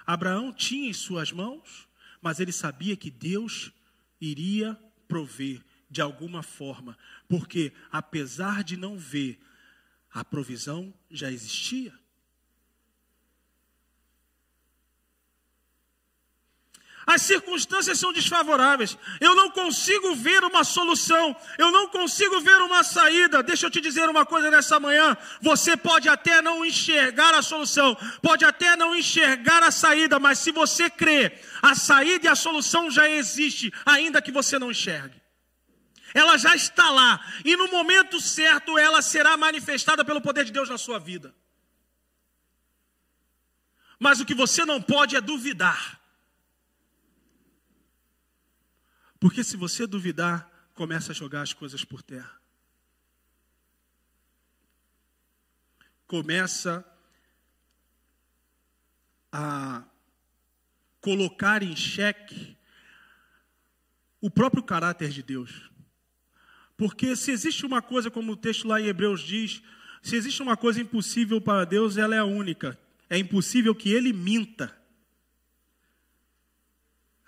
Abraão 0.06 0.52
tinha 0.52 0.90
em 0.90 0.92
suas 0.92 1.30
mãos 1.30 1.88
mas 2.20 2.38
ele 2.38 2.52
sabia 2.52 2.96
que 2.96 3.10
Deus 3.10 3.72
iria 4.20 4.78
prover 5.08 5.64
de 5.88 6.00
alguma 6.00 6.42
forma, 6.42 6.96
porque 7.28 7.72
apesar 7.90 8.62
de 8.62 8.76
não 8.76 8.98
ver, 8.98 9.40
a 10.12 10.24
provisão 10.24 10.92
já 11.10 11.30
existia. 11.32 11.98
As 17.12 17.22
circunstâncias 17.22 17.98
são 17.98 18.12
desfavoráveis. 18.12 18.96
Eu 19.20 19.34
não 19.34 19.50
consigo 19.50 20.14
ver 20.14 20.44
uma 20.44 20.62
solução. 20.62 21.34
Eu 21.58 21.72
não 21.72 21.88
consigo 21.88 22.40
ver 22.40 22.60
uma 22.62 22.84
saída. 22.84 23.42
Deixa 23.42 23.66
eu 23.66 23.70
te 23.70 23.80
dizer 23.80 24.08
uma 24.08 24.24
coisa 24.24 24.48
nessa 24.48 24.78
manhã. 24.78 25.16
Você 25.42 25.76
pode 25.76 26.08
até 26.08 26.40
não 26.40 26.64
enxergar 26.64 27.34
a 27.34 27.42
solução, 27.42 27.96
pode 28.22 28.44
até 28.44 28.76
não 28.76 28.94
enxergar 28.94 29.60
a 29.64 29.72
saída, 29.72 30.20
mas 30.20 30.38
se 30.38 30.52
você 30.52 30.88
crê, 30.88 31.36
a 31.60 31.74
saída 31.74 32.26
e 32.26 32.28
a 32.28 32.36
solução 32.36 32.88
já 32.88 33.08
existe, 33.10 33.72
ainda 33.84 34.22
que 34.22 34.30
você 34.30 34.56
não 34.56 34.70
enxergue. 34.70 35.20
Ela 36.14 36.38
já 36.38 36.54
está 36.54 36.90
lá, 36.90 37.20
e 37.44 37.56
no 37.56 37.66
momento 37.68 38.20
certo 38.20 38.78
ela 38.78 39.02
será 39.02 39.36
manifestada 39.36 40.04
pelo 40.04 40.20
poder 40.20 40.44
de 40.44 40.52
Deus 40.52 40.68
na 40.68 40.78
sua 40.78 41.00
vida. 41.00 41.34
Mas 43.98 44.20
o 44.20 44.24
que 44.24 44.34
você 44.34 44.64
não 44.64 44.80
pode 44.80 45.16
é 45.16 45.20
duvidar. 45.20 45.99
Porque 49.20 49.44
se 49.44 49.54
você 49.54 49.86
duvidar, 49.86 50.50
começa 50.74 51.12
a 51.12 51.14
jogar 51.14 51.42
as 51.42 51.52
coisas 51.52 51.84
por 51.84 52.02
terra. 52.02 52.40
Começa 56.06 56.82
a 59.30 59.84
colocar 61.02 61.62
em 61.62 61.76
xeque 61.76 62.56
o 64.22 64.30
próprio 64.30 64.62
caráter 64.62 65.10
de 65.10 65.22
Deus. 65.22 65.70
Porque 66.76 67.14
se 67.14 67.30
existe 67.30 67.66
uma 67.66 67.82
coisa, 67.82 68.10
como 68.10 68.32
o 68.32 68.36
texto 68.36 68.66
lá 68.66 68.80
em 68.80 68.86
Hebreus 68.86 69.20
diz, 69.20 69.62
se 70.02 70.16
existe 70.16 70.42
uma 70.42 70.56
coisa 70.56 70.80
impossível 70.80 71.42
para 71.42 71.66
Deus, 71.66 71.98
ela 71.98 72.14
é 72.14 72.18
a 72.18 72.24
única. 72.24 72.78
É 73.08 73.18
impossível 73.18 73.74
que 73.74 73.92
ele 73.92 74.14
minta. 74.14 74.74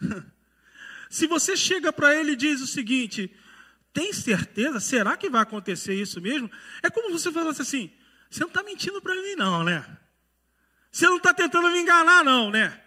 Se 1.12 1.26
você 1.26 1.54
chega 1.54 1.92
para 1.92 2.14
ele 2.14 2.33
e 2.33 2.37
diz 2.37 2.62
o 2.62 2.66
seguinte: 2.66 3.31
tem 3.92 4.14
certeza? 4.14 4.81
Será 4.81 5.14
que 5.14 5.28
vai 5.28 5.42
acontecer 5.42 5.95
isso 5.95 6.23
mesmo? 6.23 6.50
É 6.83 6.88
como 6.88 7.12
você 7.12 7.31
falasse 7.31 7.61
assim: 7.61 7.92
você 8.31 8.40
não 8.40 8.49
está 8.49 8.62
mentindo 8.62 9.02
para 9.02 9.14
mim, 9.14 9.35
não, 9.35 9.62
né? 9.62 9.99
Você 10.90 11.04
não 11.04 11.19
está 11.19 11.35
tentando 11.35 11.71
me 11.71 11.78
enganar, 11.81 12.25
não, 12.25 12.50
né? 12.50 12.83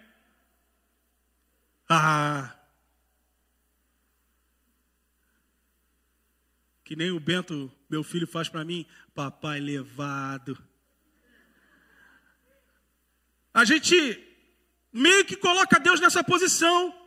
Ah. 1.88 2.52
Que 6.84 6.96
nem 6.96 7.12
o 7.12 7.20
Bento, 7.20 7.72
meu 7.88 8.04
filho, 8.04 8.26
faz 8.26 8.50
para 8.50 8.66
mim, 8.66 8.88
papai 9.14 9.60
levado. 9.60 10.58
a 13.54 13.64
gente 13.64 13.96
meio 14.92 15.24
que 15.26 15.36
coloca 15.36 15.80
Deus 15.80 16.00
nessa 16.00 16.24
posição. 16.24 17.05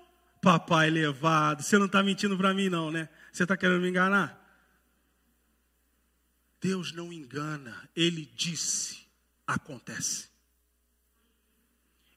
Papai 0.48 0.88
levado, 0.88 1.62
você 1.62 1.76
não 1.76 1.84
está 1.84 2.02
mentindo 2.02 2.34
para 2.34 2.54
mim, 2.54 2.70
não, 2.70 2.90
né? 2.90 3.10
Você 3.30 3.42
está 3.42 3.54
querendo 3.54 3.82
me 3.82 3.88
enganar? 3.90 4.34
Deus 6.58 6.90
não 6.90 7.12
engana, 7.12 7.86
Ele 7.94 8.24
disse, 8.34 9.06
acontece. 9.46 10.30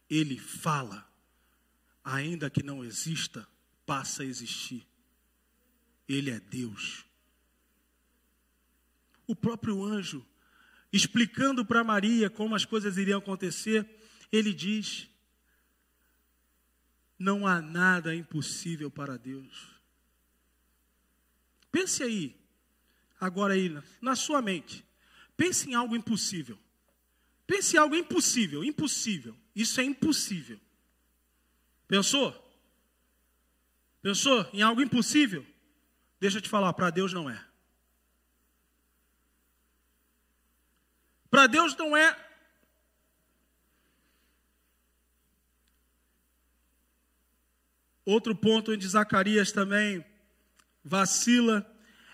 Ele 0.09 0.39
fala, 0.39 1.05
ainda 2.05 2.49
que 2.49 2.63
não 2.63 2.85
exista, 2.85 3.45
passa 3.85 4.23
a 4.23 4.25
existir. 4.25 4.87
Ele 6.07 6.31
é 6.31 6.39
Deus. 6.39 7.03
O 9.27 9.35
próprio 9.35 9.83
anjo, 9.83 10.25
explicando 10.89 11.65
para 11.65 11.83
Maria 11.83 12.29
como 12.29 12.55
as 12.55 12.63
coisas 12.63 12.95
iriam 12.95 13.19
acontecer, 13.19 13.85
ele 14.31 14.53
diz: 14.53 15.09
Não 17.21 17.45
há 17.45 17.61
nada 17.61 18.15
impossível 18.15 18.89
para 18.89 19.15
Deus. 19.15 19.79
Pense 21.71 22.01
aí, 22.01 22.35
agora 23.19 23.53
aí, 23.53 23.69
na 24.01 24.15
sua 24.15 24.41
mente. 24.41 24.83
Pense 25.37 25.69
em 25.69 25.75
algo 25.75 25.95
impossível. 25.95 26.57
Pense 27.45 27.75
em 27.75 27.79
algo 27.79 27.95
impossível, 27.95 28.63
impossível. 28.63 29.37
Isso 29.55 29.79
é 29.79 29.83
impossível. 29.83 30.59
Pensou? 31.87 32.33
Pensou 34.01 34.49
em 34.51 34.63
algo 34.63 34.81
impossível? 34.81 35.45
Deixa 36.19 36.39
eu 36.39 36.41
te 36.41 36.49
falar, 36.49 36.73
para 36.73 36.89
Deus 36.89 37.13
não 37.13 37.29
é. 37.29 37.45
Para 41.29 41.45
Deus 41.45 41.75
não 41.75 41.95
é. 41.95 42.17
Outro 48.11 48.35
ponto 48.35 48.73
onde 48.73 48.85
Zacarias 48.85 49.53
também 49.53 50.03
vacila 50.83 51.65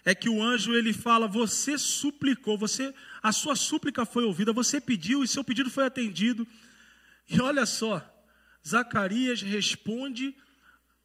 é 0.06 0.13
que 0.13 0.30
o 0.30 0.44
anjo 0.44 0.75
ele 0.75 0.94
fala: 0.94 1.27
"Você 1.27 1.75
suplicou, 1.75 2.56
você 2.56 2.94
a 3.24 3.32
sua 3.32 3.56
súplica 3.56 4.06
foi 4.06 4.24
ouvida, 4.24 4.54
você 4.54 4.80
pediu 4.80 5.24
e 5.24 5.27
seu 5.27 5.44
pedido 5.44 5.72
foi 5.72 5.86
atendido". 5.86 6.48
E 7.27 7.42
olha 7.42 7.66
só, 7.66 8.00
Zacarias 8.66 9.42
responde 9.42 10.36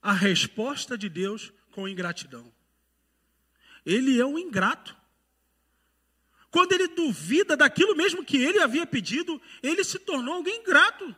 a 0.02 0.12
resposta 0.12 0.98
de 0.98 1.08
Deus 1.08 1.50
com 1.70 1.88
ingratidão. 1.88 2.52
Ele 3.86 4.20
é 4.20 4.26
um 4.26 4.38
ingrato. 4.38 4.94
Quando 6.50 6.72
ele 6.72 6.88
duvida 6.88 7.56
daquilo 7.56 7.96
mesmo 7.96 8.22
que 8.22 8.36
ele 8.36 8.58
havia 8.58 8.84
pedido, 8.84 9.40
ele 9.62 9.82
se 9.84 9.98
tornou 9.98 10.34
alguém 10.34 10.60
ingrato. 10.60 11.16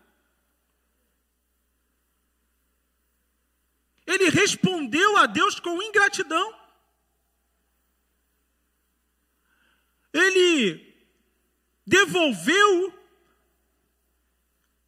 Ele 4.06 4.28
respondeu 4.28 5.16
a 5.16 5.26
Deus 5.26 5.58
com 5.58 5.82
ingratidão. 5.82 6.54
Ele 10.12 10.94
devolveu 11.86 12.92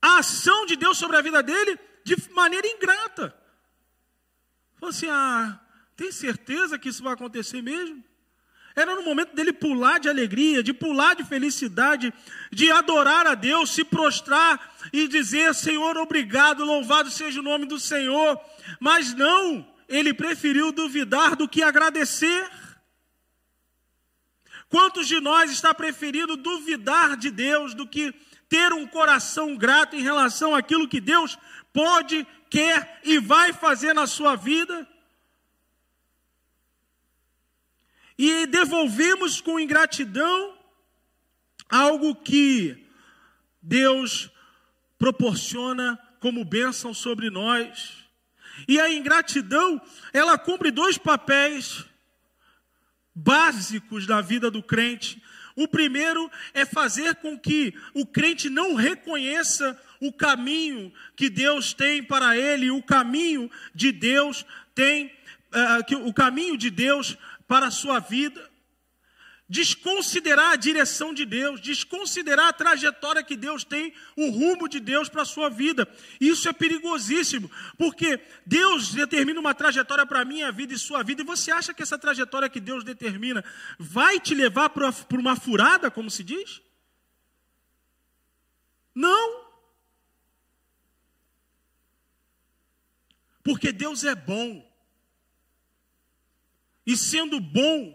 a 0.00 0.18
ação 0.18 0.66
de 0.66 0.76
Deus 0.76 0.98
sobre 0.98 1.16
a 1.16 1.22
vida 1.22 1.42
dele 1.42 1.78
de 2.04 2.30
maneira 2.30 2.66
ingrata. 2.66 3.36
Falou 4.76 4.90
assim: 4.90 5.08
ah, 5.08 5.60
tem 5.96 6.12
certeza 6.12 6.78
que 6.78 6.88
isso 6.88 7.02
vai 7.02 7.14
acontecer 7.14 7.62
mesmo? 7.62 8.04
Era 8.76 8.94
no 8.94 9.02
momento 9.02 9.34
dele 9.34 9.54
pular 9.54 9.98
de 9.98 10.06
alegria, 10.06 10.62
de 10.62 10.74
pular 10.74 11.16
de 11.16 11.24
felicidade, 11.24 12.12
de 12.52 12.70
adorar 12.70 13.26
a 13.26 13.34
Deus, 13.34 13.70
se 13.70 13.82
prostrar 13.82 14.76
e 14.92 15.08
dizer: 15.08 15.54
Senhor, 15.54 15.96
obrigado, 15.96 16.62
louvado 16.62 17.10
seja 17.10 17.40
o 17.40 17.42
nome 17.42 17.64
do 17.64 17.80
Senhor. 17.80 18.38
Mas 18.78 19.14
não, 19.14 19.66
ele 19.88 20.12
preferiu 20.12 20.72
duvidar 20.72 21.34
do 21.36 21.48
que 21.48 21.62
agradecer. 21.62 22.50
Quantos 24.68 25.08
de 25.08 25.20
nós 25.20 25.50
está 25.50 25.72
preferindo 25.72 26.36
duvidar 26.36 27.16
de 27.16 27.30
Deus 27.30 27.72
do 27.72 27.88
que 27.88 28.12
ter 28.46 28.74
um 28.74 28.86
coração 28.86 29.56
grato 29.56 29.96
em 29.96 30.02
relação 30.02 30.54
àquilo 30.54 30.86
que 30.86 31.00
Deus 31.00 31.38
pode, 31.72 32.26
quer 32.50 33.00
e 33.02 33.18
vai 33.18 33.54
fazer 33.54 33.94
na 33.94 34.06
sua 34.06 34.36
vida? 34.36 34.86
E 38.18 38.46
devolvemos 38.46 39.40
com 39.40 39.60
ingratidão 39.60 40.56
algo 41.68 42.14
que 42.14 42.86
Deus 43.60 44.30
proporciona 44.98 45.98
como 46.20 46.44
bênção 46.44 46.94
sobre 46.94 47.30
nós. 47.30 48.04
E 48.66 48.80
a 48.80 48.92
ingratidão, 48.92 49.80
ela 50.12 50.38
cumpre 50.38 50.70
dois 50.70 50.96
papéis 50.96 51.84
básicos 53.14 54.06
da 54.06 54.20
vida 54.20 54.50
do 54.50 54.62
crente. 54.62 55.22
O 55.54 55.66
primeiro 55.66 56.30
é 56.52 56.64
fazer 56.64 57.16
com 57.16 57.38
que 57.38 57.74
o 57.94 58.06
crente 58.06 58.48
não 58.50 58.74
reconheça 58.74 59.78
o 60.00 60.12
caminho 60.12 60.92
que 61.16 61.30
Deus 61.30 61.72
tem 61.72 62.02
para 62.02 62.36
ele, 62.36 62.70
o 62.70 62.82
caminho 62.82 63.50
de 63.74 63.90
Deus 63.90 64.44
tem, 64.74 65.06
uh, 65.06 65.84
que 65.86 65.96
o 65.96 66.12
caminho 66.12 66.58
de 66.58 66.68
Deus 66.68 67.16
para 67.46 67.68
a 67.68 67.70
sua 67.70 67.98
vida, 68.00 68.50
desconsiderar 69.48 70.52
a 70.52 70.56
direção 70.56 71.14
de 71.14 71.24
Deus, 71.24 71.60
desconsiderar 71.60 72.48
a 72.48 72.52
trajetória 72.52 73.22
que 73.22 73.36
Deus 73.36 73.62
tem, 73.62 73.94
o 74.16 74.30
rumo 74.30 74.68
de 74.68 74.80
Deus 74.80 75.08
para 75.08 75.22
a 75.22 75.26
sua 75.26 75.48
vida. 75.48 75.88
Isso 76.20 76.48
é 76.48 76.52
perigosíssimo, 76.52 77.50
porque 77.78 78.20
Deus 78.44 78.92
determina 78.92 79.38
uma 79.38 79.54
trajetória 79.54 80.04
para 80.04 80.22
a 80.22 80.24
minha 80.24 80.50
vida 80.50 80.74
e 80.74 80.78
sua 80.78 81.02
vida, 81.04 81.22
e 81.22 81.24
você 81.24 81.52
acha 81.52 81.72
que 81.72 81.82
essa 81.82 81.98
trajetória 81.98 82.48
que 82.48 82.60
Deus 82.60 82.82
determina 82.82 83.44
vai 83.78 84.18
te 84.18 84.34
levar 84.34 84.70
para 84.70 84.92
uma 85.12 85.36
furada, 85.36 85.90
como 85.90 86.10
se 86.10 86.24
diz? 86.24 86.60
Não. 88.92 89.46
Porque 93.44 93.70
Deus 93.70 94.02
é 94.02 94.14
bom. 94.14 94.75
E 96.86 96.96
sendo 96.96 97.40
bom, 97.40 97.92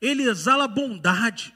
ele 0.00 0.22
exala 0.22 0.66
bondade, 0.66 1.54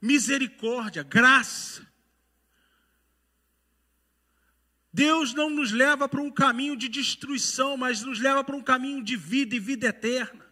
misericórdia, 0.00 1.02
graça. 1.02 1.86
Deus 4.90 5.34
não 5.34 5.50
nos 5.50 5.70
leva 5.70 6.08
para 6.08 6.22
um 6.22 6.30
caminho 6.30 6.76
de 6.76 6.88
destruição, 6.88 7.76
mas 7.76 8.02
nos 8.02 8.18
leva 8.18 8.42
para 8.42 8.56
um 8.56 8.62
caminho 8.62 9.04
de 9.04 9.16
vida 9.16 9.54
e 9.54 9.60
vida 9.60 9.88
eterna. 9.88 10.46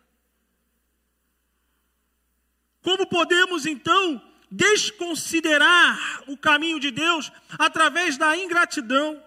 Como 2.83 3.07
podemos 3.07 3.67
então 3.67 4.23
desconsiderar 4.49 6.23
o 6.29 6.37
caminho 6.37 6.79
de 6.79 6.91
Deus 6.91 7.33
através 7.59 8.17
da 8.17 8.37
ingratidão? 8.37 9.21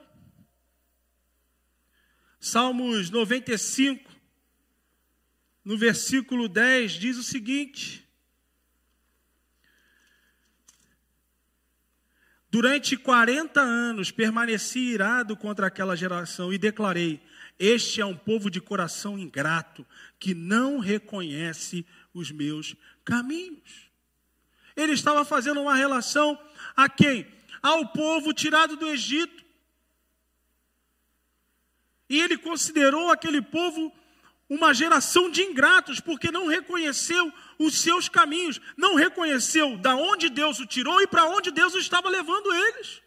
Salmos 2.40 3.10
95, 3.10 4.09
no 5.70 5.78
versículo 5.78 6.50
10, 6.50 6.94
diz 6.94 7.16
o 7.16 7.22
seguinte: 7.22 8.04
Durante 12.50 12.98
40 12.98 13.62
anos 13.62 14.10
permaneci 14.10 14.80
irado 14.80 15.38
contra 15.38 15.68
aquela 15.68 15.96
geração 15.96 16.52
e 16.52 16.58
declarei: 16.58 17.22
Este 17.60 18.02
é 18.02 18.06
um 18.06 18.18
povo 18.18 18.50
de 18.50 18.60
coração 18.60 19.20
ingrato, 19.20 19.86
que 20.20 20.34
não 20.34 20.80
reconhece 20.80 21.86
os 22.16 22.32
meus 22.32 22.76
caminhos. 23.06 23.92
Ele 24.76 24.94
estava 24.94 25.24
fazendo 25.24 25.62
uma 25.62 25.76
relação 25.76 26.36
a 26.76 26.90
quem? 26.90 27.28
Ao 27.62 27.90
povo 27.90 28.34
tirado 28.34 28.76
do 28.76 28.88
Egito. 28.88 29.46
E 32.10 32.20
ele 32.20 32.40
considerou 32.40 33.12
aquele 33.12 33.40
povo 33.40 33.94
uma 34.50 34.74
geração 34.74 35.30
de 35.30 35.44
ingratos, 35.44 36.00
porque 36.00 36.32
não 36.32 36.48
reconheceu 36.48 37.32
os 37.60 37.80
seus 37.80 38.10
caminhos, 38.10 38.60
não 38.76 38.96
reconheceu 38.96 39.78
da 39.78 39.96
onde 39.96 40.28
Deus 40.30 40.60
o 40.60 40.66
tirou 40.66 41.00
e 41.02 41.08
para 41.08 41.26
onde 41.26 41.52
Deus 41.52 41.76
estava 41.76 42.10
levando 42.10 42.52
eles. 42.52 43.02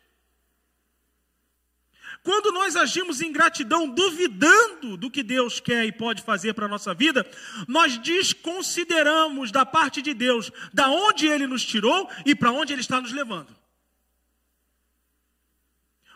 Quando 2.23 2.53
nós 2.53 2.77
agimos 2.77 3.21
em 3.21 3.33
gratidão, 3.33 3.89
duvidando 3.89 4.97
do 4.97 5.11
que 5.11 5.25
Deus 5.25 5.59
quer 5.59 5.85
e 5.85 5.91
pode 5.91 6.23
fazer 6.23 6.55
para 6.55 6.67
a 6.67 6.69
nossa 6.69 6.95
vida, 6.95 7.29
nós 7.67 7.99
desconsideramos 7.99 9.51
da 9.51 9.67
parte 9.67 10.01
de 10.01 10.15
Deus 10.15 10.53
da 10.73 10.89
onde 10.89 11.27
Ele 11.27 11.49
nos 11.49 11.65
tirou 11.65 12.09
e 12.25 12.37
para 12.37 12.53
onde 12.53 12.73
Ele 12.73 12.81
está 12.81 13.01
nos 13.01 13.11
levando. 13.11 13.49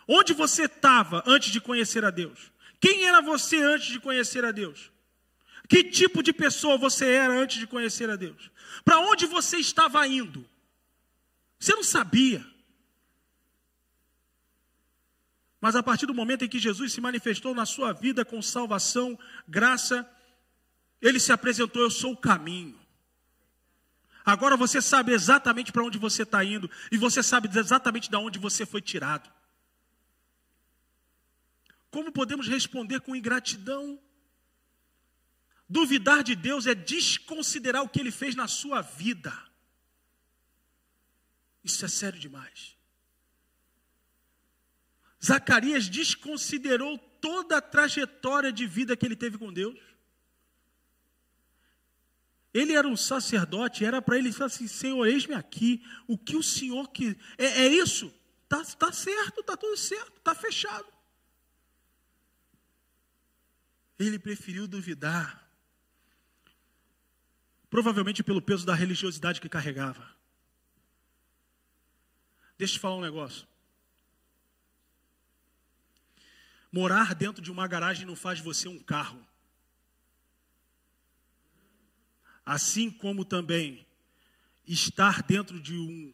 Onde 0.07 0.33
você 0.33 0.63
estava 0.63 1.21
antes 1.27 1.51
de 1.51 1.59
conhecer 1.59 2.05
a 2.05 2.09
Deus? 2.09 2.53
Quem 2.79 3.05
era 3.05 3.21
você 3.21 3.57
antes 3.57 3.87
de 3.87 3.99
conhecer 3.99 4.45
a 4.45 4.51
Deus? 4.51 4.89
Que 5.67 5.83
tipo 5.83 6.23
de 6.23 6.31
pessoa 6.31 6.77
você 6.77 7.05
era 7.05 7.33
antes 7.33 7.59
de 7.59 7.67
conhecer 7.67 8.09
a 8.09 8.15
Deus? 8.15 8.49
Para 8.85 8.99
onde 8.99 9.25
você 9.25 9.57
estava 9.57 10.07
indo? 10.07 10.47
Você 11.59 11.73
não 11.73 11.83
sabia. 11.83 12.45
Mas 15.59 15.75
a 15.75 15.83
partir 15.83 16.05
do 16.05 16.13
momento 16.13 16.45
em 16.45 16.49
que 16.49 16.59
Jesus 16.59 16.93
se 16.93 17.01
manifestou 17.01 17.53
na 17.53 17.65
sua 17.65 17.91
vida 17.91 18.23
com 18.23 18.41
salvação, 18.41 19.17
graça, 19.47 20.09
ele 21.01 21.19
se 21.19 21.31
apresentou: 21.31 21.81
Eu 21.81 21.91
sou 21.91 22.13
o 22.13 22.17
caminho. 22.17 22.79
Agora 24.23 24.55
você 24.57 24.81
sabe 24.81 25.13
exatamente 25.13 25.71
para 25.71 25.83
onde 25.83 25.97
você 25.97 26.23
está 26.23 26.43
indo 26.43 26.69
e 26.91 26.97
você 26.97 27.23
sabe 27.23 27.49
exatamente 27.57 28.09
de 28.09 28.15
onde 28.15 28.37
você 28.37 28.65
foi 28.65 28.81
tirado. 28.81 29.29
Como 31.89 32.11
podemos 32.11 32.47
responder 32.47 32.99
com 32.99 33.15
ingratidão? 33.15 33.99
Duvidar 35.69 36.23
de 36.23 36.35
Deus 36.35 36.65
é 36.65 36.73
desconsiderar 36.73 37.83
o 37.83 37.89
que 37.89 37.99
ele 37.99 38.11
fez 38.11 38.35
na 38.35 38.47
sua 38.47 38.81
vida. 38.81 39.33
Isso 41.63 41.83
é 41.83 41.87
sério 41.87 42.19
demais. 42.19 42.77
Zacarias 45.23 45.89
desconsiderou 45.89 46.97
toda 46.97 47.57
a 47.57 47.61
trajetória 47.61 48.51
de 48.51 48.65
vida 48.65 48.95
que 48.95 49.05
ele 49.05 49.15
teve 49.15 49.37
com 49.37 49.51
Deus. 49.51 49.77
Ele 52.53 52.73
era 52.73 52.87
um 52.87 52.95
sacerdote, 52.95 53.83
era 53.83 54.01
para 54.01 54.17
ele 54.17 54.31
falar 54.31 54.45
assim: 54.45 54.67
Senhor, 54.67 55.05
eis-me 55.05 55.35
aqui, 55.35 55.83
o 56.07 56.17
que 56.17 56.37
o 56.37 56.43
Senhor 56.43 56.89
que 56.91 57.17
é, 57.37 57.45
é 57.45 57.67
isso? 57.67 58.13
Tá, 58.47 58.63
tá 58.63 58.91
certo, 58.91 59.43
tá 59.43 59.57
tudo 59.57 59.75
certo, 59.75 60.21
tá 60.21 60.33
fechado. 60.33 60.87
Ele 63.99 64.17
preferiu 64.17 64.67
duvidar, 64.67 65.46
provavelmente 67.69 68.23
pelo 68.23 68.41
peso 68.41 68.65
da 68.65 68.73
religiosidade 68.73 69.41
que 69.41 69.49
carregava. 69.49 70.15
Deixa 72.57 72.73
eu 72.73 72.77
te 72.77 72.81
falar 72.81 72.95
um 72.95 73.01
negócio. 73.01 73.47
Morar 76.71 77.13
dentro 77.13 77.41
de 77.41 77.51
uma 77.51 77.67
garagem 77.67 78.05
não 78.05 78.15
faz 78.15 78.39
você 78.39 78.67
um 78.67 78.79
carro. 78.79 79.25
Assim 82.45 82.89
como 82.89 83.25
também 83.25 83.85
estar 84.65 85.21
dentro 85.21 85.59
de 85.59 85.77
um, 85.77 86.13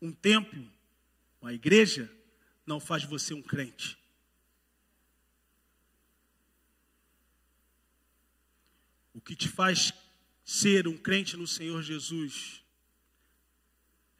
um 0.00 0.12
templo, 0.12 0.70
uma 1.40 1.52
igreja, 1.52 2.12
não 2.66 2.80
faz 2.80 3.04
você 3.04 3.32
um 3.32 3.42
crente. 3.42 3.98
O 9.14 9.20
que 9.20 9.34
te 9.34 9.48
faz 9.48 9.92
ser 10.46 10.86
um 10.86 10.96
crente 10.96 11.36
no 11.36 11.44
Senhor 11.44 11.82
Jesus 11.82 12.62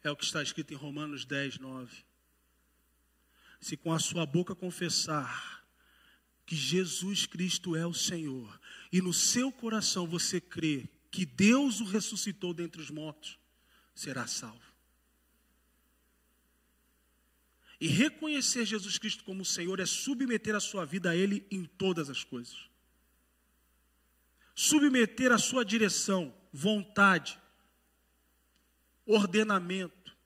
é 0.03 0.11
o 0.11 0.15
que 0.15 0.25
está 0.25 0.43
escrito 0.43 0.73
em 0.73 0.77
Romanos 0.77 1.23
10, 1.23 1.57
9. 1.57 2.03
Se 3.61 3.77
com 3.77 3.93
a 3.93 3.97
sua 3.97 4.25
boca 4.25 4.53
confessar 4.53 5.65
que 6.45 6.55
Jesus 6.55 7.25
Cristo 7.25 7.77
é 7.77 7.87
o 7.87 7.93
Senhor, 7.93 8.59
e 8.91 9.01
no 9.01 9.13
seu 9.13 9.51
coração 9.51 10.05
você 10.05 10.39
crê 10.39 10.87
que 11.09 11.25
Deus 11.25 11.79
o 11.79 11.85
ressuscitou 11.85 12.53
dentre 12.53 12.81
os 12.81 12.89
mortos, 12.89 13.39
será 13.95 14.27
salvo. 14.27 14.61
E 17.79 17.87
reconhecer 17.87 18.65
Jesus 18.65 18.97
Cristo 18.97 19.23
como 19.23 19.45
Senhor 19.45 19.79
é 19.79 19.85
submeter 19.85 20.55
a 20.55 20.59
sua 20.59 20.85
vida 20.85 21.11
a 21.11 21.15
Ele 21.15 21.45
em 21.49 21.63
todas 21.63 22.09
as 22.09 22.23
coisas. 22.23 22.69
Submeter 24.59 25.31
a 25.31 25.37
sua 25.37 25.63
direção, 25.63 26.33
vontade, 26.51 27.39
ordenamento. 29.05 30.17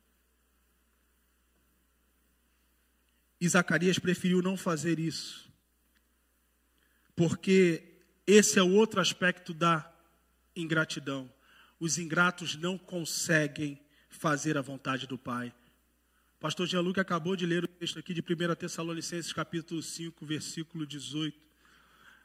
E 3.42 3.50
Zacarias 3.50 4.00
preferiu 4.00 4.42
não 4.42 4.56
fazer 4.56 5.00
isso, 5.00 5.52
porque 7.14 7.84
esse 8.26 8.58
é 8.58 8.64
o 8.64 8.72
outro 8.72 9.02
aspecto 9.02 9.54
da 9.54 9.94
ingratidão. 10.56 11.30
Os 11.78 11.98
ingratos 11.98 12.56
não 12.56 12.78
conseguem 12.78 13.78
fazer 14.08 14.58
a 14.58 14.62
vontade 14.62 15.08
do 15.08 15.18
Pai. 15.18 15.54
Pastor 16.40 16.68
Gianluca 16.68 17.02
acabou 17.02 17.36
de 17.36 17.46
ler 17.46 17.66
o 17.66 17.68
texto 17.68 18.00
aqui 18.00 18.14
de 18.14 18.22
1 18.22 18.56
Tessalonicenses, 18.56 19.34
capítulo 19.34 19.84
5, 19.84 20.26
versículo 20.26 20.88
18, 20.88 21.51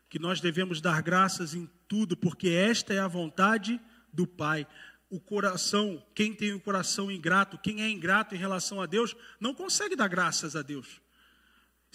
que 0.09 0.19
nós 0.19 0.41
devemos 0.41 0.81
dar 0.81 1.03
graças 1.03 1.55
em 1.55 1.69
tudo, 1.89 2.17
porque 2.17 2.49
esta 2.49 2.95
é 2.95 2.99
a 2.99 3.09
vontade 3.09 3.81
do 4.13 4.27
Pai. 4.27 4.67
O 5.09 5.21
coração, 5.21 6.05
quem 6.15 6.35
tem 6.35 6.53
o 6.53 6.61
coração 6.61 7.11
ingrato, 7.11 7.59
quem 7.59 7.83
é 7.83 7.89
ingrato 7.89 8.35
em 8.35 8.39
relação 8.39 8.81
a 8.81 8.87
Deus, 8.87 9.17
não 9.41 9.55
consegue 9.55 9.95
dar 9.95 10.09
graças 10.09 10.57
a 10.57 10.63
Deus 10.63 11.01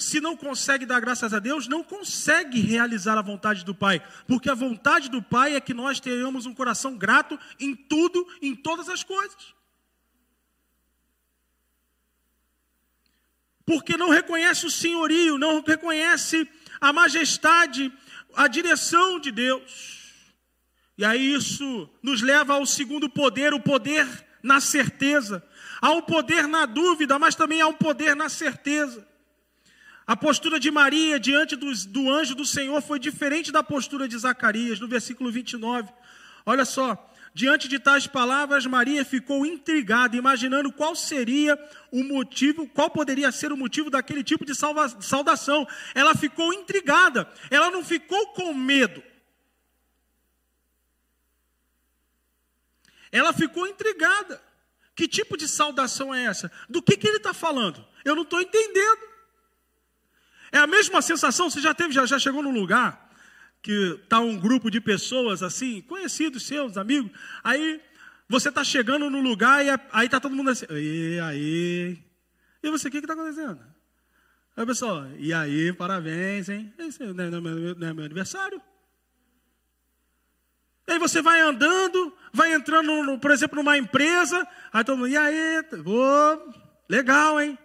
se 0.01 0.19
não 0.19 0.35
consegue 0.35 0.85
dar 0.85 0.99
graças 0.99 1.33
a 1.33 1.39
Deus, 1.39 1.67
não 1.67 1.83
consegue 1.83 2.59
realizar 2.59 3.17
a 3.17 3.21
vontade 3.21 3.63
do 3.63 3.75
Pai, 3.75 4.01
porque 4.27 4.49
a 4.49 4.55
vontade 4.55 5.09
do 5.09 5.21
Pai 5.21 5.55
é 5.55 5.61
que 5.61 5.73
nós 5.73 5.99
tenhamos 5.99 6.45
um 6.45 6.53
coração 6.53 6.97
grato 6.97 7.39
em 7.59 7.75
tudo, 7.75 8.27
em 8.41 8.55
todas 8.55 8.89
as 8.89 9.03
coisas. 9.03 9.53
Porque 13.65 13.95
não 13.95 14.09
reconhece 14.09 14.65
o 14.65 14.71
senhorio, 14.71 15.37
não 15.37 15.61
reconhece 15.61 16.49
a 16.81 16.91
majestade, 16.91 17.93
a 18.35 18.47
direção 18.47 19.19
de 19.19 19.31
Deus. 19.31 20.01
E 20.97 21.05
aí 21.05 21.33
isso 21.33 21.89
nos 22.01 22.21
leva 22.21 22.55
ao 22.55 22.65
segundo 22.65 23.07
poder, 23.07 23.53
o 23.53 23.59
poder 23.59 24.07
na 24.41 24.59
certeza. 24.59 25.43
Há 25.79 25.91
um 25.91 26.01
poder 26.01 26.47
na 26.47 26.65
dúvida, 26.65 27.19
mas 27.19 27.35
também 27.35 27.61
há 27.61 27.67
um 27.67 27.73
poder 27.73 28.15
na 28.15 28.27
certeza. 28.27 29.07
A 30.05 30.17
postura 30.17 30.59
de 30.59 30.71
Maria 30.71 31.19
diante 31.19 31.55
do, 31.55 31.71
do 31.87 32.09
anjo 32.09 32.35
do 32.35 32.45
Senhor 32.45 32.81
foi 32.81 32.99
diferente 32.99 33.51
da 33.51 33.63
postura 33.63 34.07
de 34.07 34.17
Zacarias, 34.17 34.79
no 34.79 34.87
versículo 34.87 35.31
29. 35.31 35.89
Olha 36.45 36.65
só, 36.65 37.10
diante 37.33 37.67
de 37.67 37.79
tais 37.79 38.07
palavras, 38.07 38.65
Maria 38.65 39.05
ficou 39.05 39.45
intrigada, 39.45 40.15
imaginando 40.15 40.71
qual 40.71 40.95
seria 40.95 41.57
o 41.91 42.03
motivo, 42.03 42.67
qual 42.67 42.89
poderia 42.89 43.31
ser 43.31 43.51
o 43.51 43.57
motivo 43.57 43.89
daquele 43.89 44.23
tipo 44.23 44.45
de 44.45 44.53
salva, 44.53 44.89
saudação. 45.01 45.67
Ela 45.95 46.13
ficou 46.15 46.53
intrigada, 46.53 47.31
ela 47.49 47.71
não 47.71 47.83
ficou 47.83 48.27
com 48.33 48.53
medo. 48.53 49.01
Ela 53.11 53.33
ficou 53.33 53.67
intrigada. 53.67 54.41
Que 54.95 55.07
tipo 55.07 55.37
de 55.37 55.47
saudação 55.47 56.13
é 56.13 56.25
essa? 56.25 56.51
Do 56.69 56.81
que, 56.81 56.97
que 56.97 57.07
ele 57.07 57.17
está 57.17 57.33
falando? 57.33 57.85
Eu 58.03 58.15
não 58.15 58.23
estou 58.23 58.41
entendendo. 58.41 59.01
É 60.51 60.57
a 60.57 60.67
mesma 60.67 61.01
sensação, 61.01 61.49
você 61.49 61.61
já 61.61 61.73
teve, 61.73 61.93
já, 61.93 62.05
já 62.05 62.19
chegou 62.19 62.43
num 62.43 62.51
lugar 62.51 63.10
que 63.61 63.99
está 64.03 64.19
um 64.19 64.37
grupo 64.37 64.69
de 64.69 64.81
pessoas 64.81 65.43
assim, 65.43 65.81
conhecidos 65.81 66.43
seus, 66.43 66.77
amigos, 66.77 67.11
aí 67.43 67.81
você 68.27 68.49
está 68.49 68.63
chegando 68.63 69.09
no 69.09 69.21
lugar 69.21 69.65
e 69.65 69.69
aí 69.91 70.05
está 70.05 70.19
todo 70.19 70.35
mundo 70.35 70.49
assim, 70.49 70.65
e 70.69 71.19
aí, 71.19 71.99
e 72.63 72.69
você, 72.69 72.87
o 72.87 72.91
que 72.91 72.97
está 72.97 73.13
acontecendo? 73.13 73.59
Aí 74.55 74.65
pessoal, 74.65 75.07
e 75.17 75.33
aí, 75.33 75.71
parabéns, 75.73 76.49
hein? 76.49 76.73
Esse 76.77 77.03
não 77.03 77.23
é, 77.23 77.29
não 77.29 77.37
é, 77.37 77.41
meu, 77.41 77.75
não 77.75 77.87
é 77.87 77.93
meu 77.93 78.05
aniversário. 78.05 78.61
Aí 80.87 80.99
você 80.99 81.21
vai 81.21 81.39
andando, 81.39 82.13
vai 82.33 82.53
entrando, 82.53 83.03
no, 83.03 83.19
por 83.19 83.31
exemplo, 83.31 83.55
numa 83.57 83.77
empresa, 83.77 84.45
aí 84.73 84.83
todo 84.83 84.97
mundo, 84.97 85.07
e 85.07 85.15
aí, 85.15 85.63
oh, 85.85 86.53
legal, 86.89 87.39
hein? 87.39 87.57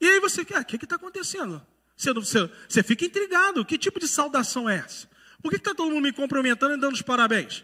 E 0.00 0.06
aí 0.06 0.20
você, 0.20 0.46
ah, 0.54 0.60
o 0.60 0.64
que 0.64 0.76
está 0.76 0.96
acontecendo? 0.96 1.64
Você, 1.96 2.12
você, 2.12 2.50
você 2.68 2.82
fica 2.82 3.04
intrigado. 3.04 3.64
Que 3.64 3.78
tipo 3.78 4.00
de 4.00 4.08
saudação 4.08 4.68
é 4.68 4.76
essa? 4.76 5.08
Por 5.44 5.50
que 5.50 5.58
está 5.58 5.74
todo 5.74 5.90
mundo 5.90 6.04
me 6.04 6.10
cumprimentando 6.10 6.72
e 6.72 6.80
dando 6.80 6.94
os 6.94 7.02
parabéns? 7.02 7.62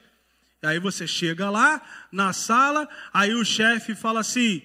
Aí 0.62 0.78
você 0.78 1.06
chega 1.06 1.48
lá 1.48 1.80
na 2.12 2.30
sala, 2.30 2.86
aí 3.10 3.32
o 3.32 3.42
chefe 3.42 3.94
fala 3.94 4.20
assim: 4.20 4.62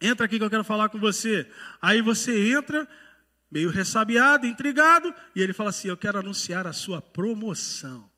entra 0.00 0.26
aqui 0.26 0.36
que 0.36 0.44
eu 0.44 0.50
quero 0.50 0.64
falar 0.64 0.88
com 0.88 0.98
você. 0.98 1.48
Aí 1.80 2.02
você 2.02 2.54
entra, 2.54 2.88
meio 3.48 3.70
ressabiado, 3.70 4.48
intrigado, 4.48 5.14
e 5.32 5.40
ele 5.40 5.52
fala 5.52 5.70
assim: 5.70 5.86
Eu 5.86 5.96
quero 5.96 6.18
anunciar 6.18 6.66
a 6.66 6.72
sua 6.72 7.00
promoção. 7.00 8.10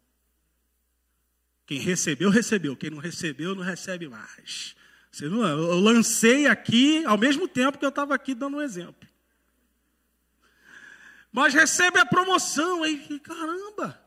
Quem 1.67 1.79
recebeu, 1.79 2.31
recebeu. 2.31 2.75
Quem 2.75 2.89
não 2.89 2.99
recebeu, 2.99 3.55
não 3.55 3.63
recebe 3.63 4.09
mais. 4.09 4.75
Não, 5.21 5.47
eu 5.47 5.79
lancei 5.79 6.47
aqui 6.47 7.05
ao 7.05 7.19
mesmo 7.19 7.47
tempo 7.47 7.77
que 7.77 7.85
eu 7.85 7.91
estava 7.91 8.15
aqui 8.15 8.35
dando 8.35 8.57
um 8.57 8.63
exemplo 8.63 9.07
mas 11.35 11.53
recebe 11.53 11.99
a 11.99 12.07
promoção. 12.07 12.85
Aí, 12.85 13.19
caramba, 13.19 14.01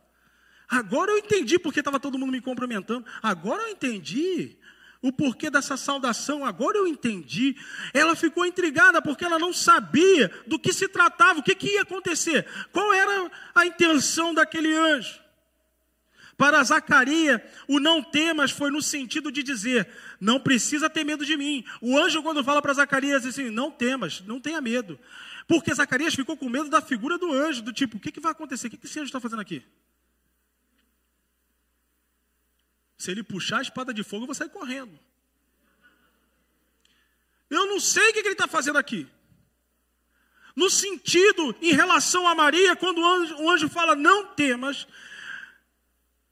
agora 0.69 1.11
eu 1.11 1.17
entendi 1.17 1.59
porque 1.59 1.79
estava 1.79 1.99
todo 1.99 2.17
mundo 2.17 2.31
me 2.31 2.39
cumprimentando. 2.39 3.05
Agora 3.21 3.63
eu 3.63 3.67
entendi 3.67 4.55
o 5.01 5.11
porquê 5.11 5.49
dessa 5.49 5.75
saudação. 5.75 6.45
Agora 6.45 6.77
eu 6.77 6.87
entendi. 6.87 7.57
Ela 7.93 8.15
ficou 8.15 8.45
intrigada 8.45 9.01
porque 9.01 9.25
ela 9.25 9.37
não 9.37 9.51
sabia 9.51 10.31
do 10.47 10.57
que 10.57 10.71
se 10.71 10.87
tratava, 10.87 11.41
o 11.41 11.43
que, 11.43 11.53
que 11.53 11.73
ia 11.73 11.81
acontecer, 11.81 12.47
qual 12.71 12.93
era 12.93 13.29
a 13.53 13.65
intenção 13.65 14.33
daquele 14.33 14.73
anjo. 14.73 15.19
Para 16.37 16.63
Zacarias, 16.63 17.41
o 17.67 17.77
não 17.77 18.01
temas 18.01 18.51
foi 18.51 18.71
no 18.71 18.81
sentido 18.81 19.29
de 19.33 19.43
dizer: 19.43 19.89
não 20.21 20.39
precisa 20.39 20.89
ter 20.89 21.03
medo 21.03 21.25
de 21.25 21.35
mim. 21.35 21.65
O 21.81 21.97
anjo, 21.97 22.23
quando 22.23 22.41
fala 22.41 22.61
para 22.61 22.73
Zacarias, 22.73 23.23
diz 23.23 23.37
assim: 23.37 23.49
não 23.49 23.69
temas, 23.69 24.21
não 24.21 24.39
tenha 24.39 24.61
medo. 24.61 24.97
Porque 25.47 25.73
Zacarias 25.73 26.13
ficou 26.13 26.35
com 26.35 26.49
medo 26.49 26.69
da 26.69 26.81
figura 26.81 27.17
do 27.17 27.31
anjo, 27.31 27.61
do 27.61 27.71
tipo, 27.71 27.97
o 27.97 27.99
que, 27.99 28.11
que 28.11 28.19
vai 28.19 28.33
acontecer? 28.33 28.67
O 28.67 28.69
que, 28.69 28.77
que 28.77 28.85
esse 28.85 28.99
anjo 28.99 29.07
está 29.07 29.19
fazendo 29.19 29.41
aqui? 29.41 29.63
Se 32.97 33.11
ele 33.11 33.23
puxar 33.23 33.59
a 33.59 33.61
espada 33.61 33.93
de 33.93 34.03
fogo, 34.03 34.23
eu 34.23 34.27
vou 34.27 34.35
sair 34.35 34.49
correndo. 34.49 34.99
Eu 37.49 37.65
não 37.67 37.79
sei 37.79 38.09
o 38.09 38.13
que, 38.13 38.21
que 38.21 38.27
ele 38.27 38.33
está 38.33 38.47
fazendo 38.47 38.77
aqui. 38.77 39.07
No 40.53 40.69
sentido, 40.69 41.55
em 41.61 41.71
relação 41.71 42.27
a 42.27 42.35
Maria, 42.35 42.75
quando 42.75 42.99
o 42.99 43.05
anjo, 43.05 43.35
o 43.35 43.49
anjo 43.49 43.69
fala, 43.69 43.95
não 43.95 44.25
temas, 44.33 44.87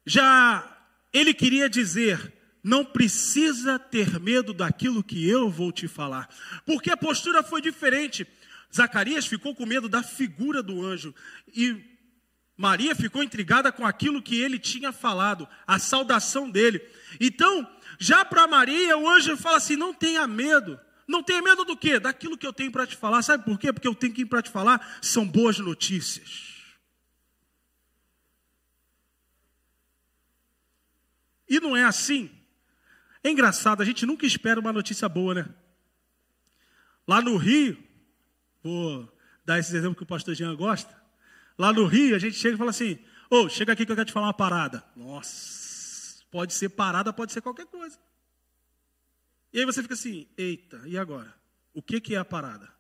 já 0.06 0.78
ele 1.13 1.34
queria 1.34 1.69
dizer, 1.69 2.34
não 2.62 2.84
precisa 2.84 3.78
ter 3.78 4.19
medo 4.19 4.54
daquilo 4.54 5.04
que 5.04 5.30
eu 5.30 5.49
vou 5.49 5.71
te 5.71 5.88
falar, 5.88 6.28
porque 6.65 6.89
a 6.89 6.97
postura 6.97 7.43
foi 7.43 7.62
diferente. 7.62 8.28
Zacarias 8.73 9.25
ficou 9.25 9.56
com 9.56 9.65
medo 9.65 9.89
da 9.89 10.04
figura 10.04 10.62
do 10.62 10.86
anjo 10.86 11.13
e 11.47 11.95
Maria 12.58 12.95
ficou 12.95 13.21
intrigada 13.21 13.71
com 13.71 13.86
aquilo 13.86 14.21
que 14.21 14.39
ele 14.39 14.58
tinha 14.58 14.91
falado, 14.91 15.47
a 15.67 15.78
saudação 15.78 16.49
dele. 16.49 16.82
Então, 17.19 17.69
já 17.99 18.23
para 18.23 18.47
Maria, 18.47 18.97
o 18.97 19.10
anjo 19.10 19.36
fala 19.36 19.58
assim: 19.58 19.75
não 19.75 19.93
tenha 19.93 20.25
medo. 20.25 20.80
Não 21.08 21.21
tenha 21.21 21.41
medo 21.41 21.63
do 21.63 21.78
quê? 21.78 21.99
Daquilo 21.99 22.38
que 22.38 22.47
eu 22.47 22.54
tenho 22.54 22.71
para 22.71 22.88
te 22.88 22.95
falar. 22.95 23.21
Sabe 23.21 23.43
por 23.43 23.60
quê? 23.60 23.71
Porque 23.71 23.88
eu 23.88 23.93
tenho 23.93 24.13
que 24.13 24.21
ir 24.21 24.25
para 24.25 24.41
te 24.41 24.49
falar 24.49 24.97
são 25.01 25.28
boas 25.28 25.60
notícias. 25.60 26.56
E 31.47 31.60
não 31.60 31.78
é 31.78 31.84
assim. 31.84 32.32
É 33.23 33.30
engraçado, 33.30 33.82
a 33.82 33.86
gente 33.86 34.06
nunca 34.06 34.25
espera 34.25 34.60
uma 34.60 34.73
notícia 34.73 35.08
boa, 35.08 35.36
né? 35.36 35.49
Lá 37.08 37.21
no 37.21 37.38
Rio, 37.38 37.78
vou 38.65 39.15
dar 39.45 39.60
esse 39.60 39.75
exemplo 39.78 39.95
que 39.95 40.01
o 40.01 40.08
pastor 40.08 40.34
Jean 40.34 40.56
gosta. 40.56 40.99
Lá 41.56 41.71
no 41.71 41.86
Rio, 41.86 42.15
a 42.15 42.19
gente 42.19 42.36
chega 42.36 42.56
e 42.56 42.58
fala 42.58 42.71
assim: 42.71 42.97
Ô, 43.30 43.43
oh, 43.43 43.49
chega 43.49 43.73
aqui 43.73 43.86
que 43.86 43.91
eu 43.91 43.95
quero 43.95 44.08
te 44.08 44.12
falar 44.12 44.25
uma 44.25 44.34
parada. 44.34 44.84
Nossa, 44.95 46.23
pode 46.32 46.51
ser 46.54 46.69
parada, 46.69 47.13
pode 47.13 47.32
ser 47.32 47.41
qualquer 47.41 47.67
coisa. 47.67 47.99
E 49.54 49.60
aí 49.60 49.65
você 49.65 49.84
fica 49.84 49.93
assim: 49.93 50.28
eita, 50.36 50.82
e 50.86 50.97
agora? 50.97 51.32
O 51.73 51.82
que, 51.82 52.01
que 52.01 52.15
é 52.15 52.17
a 52.17 52.25
parada? 52.25 52.73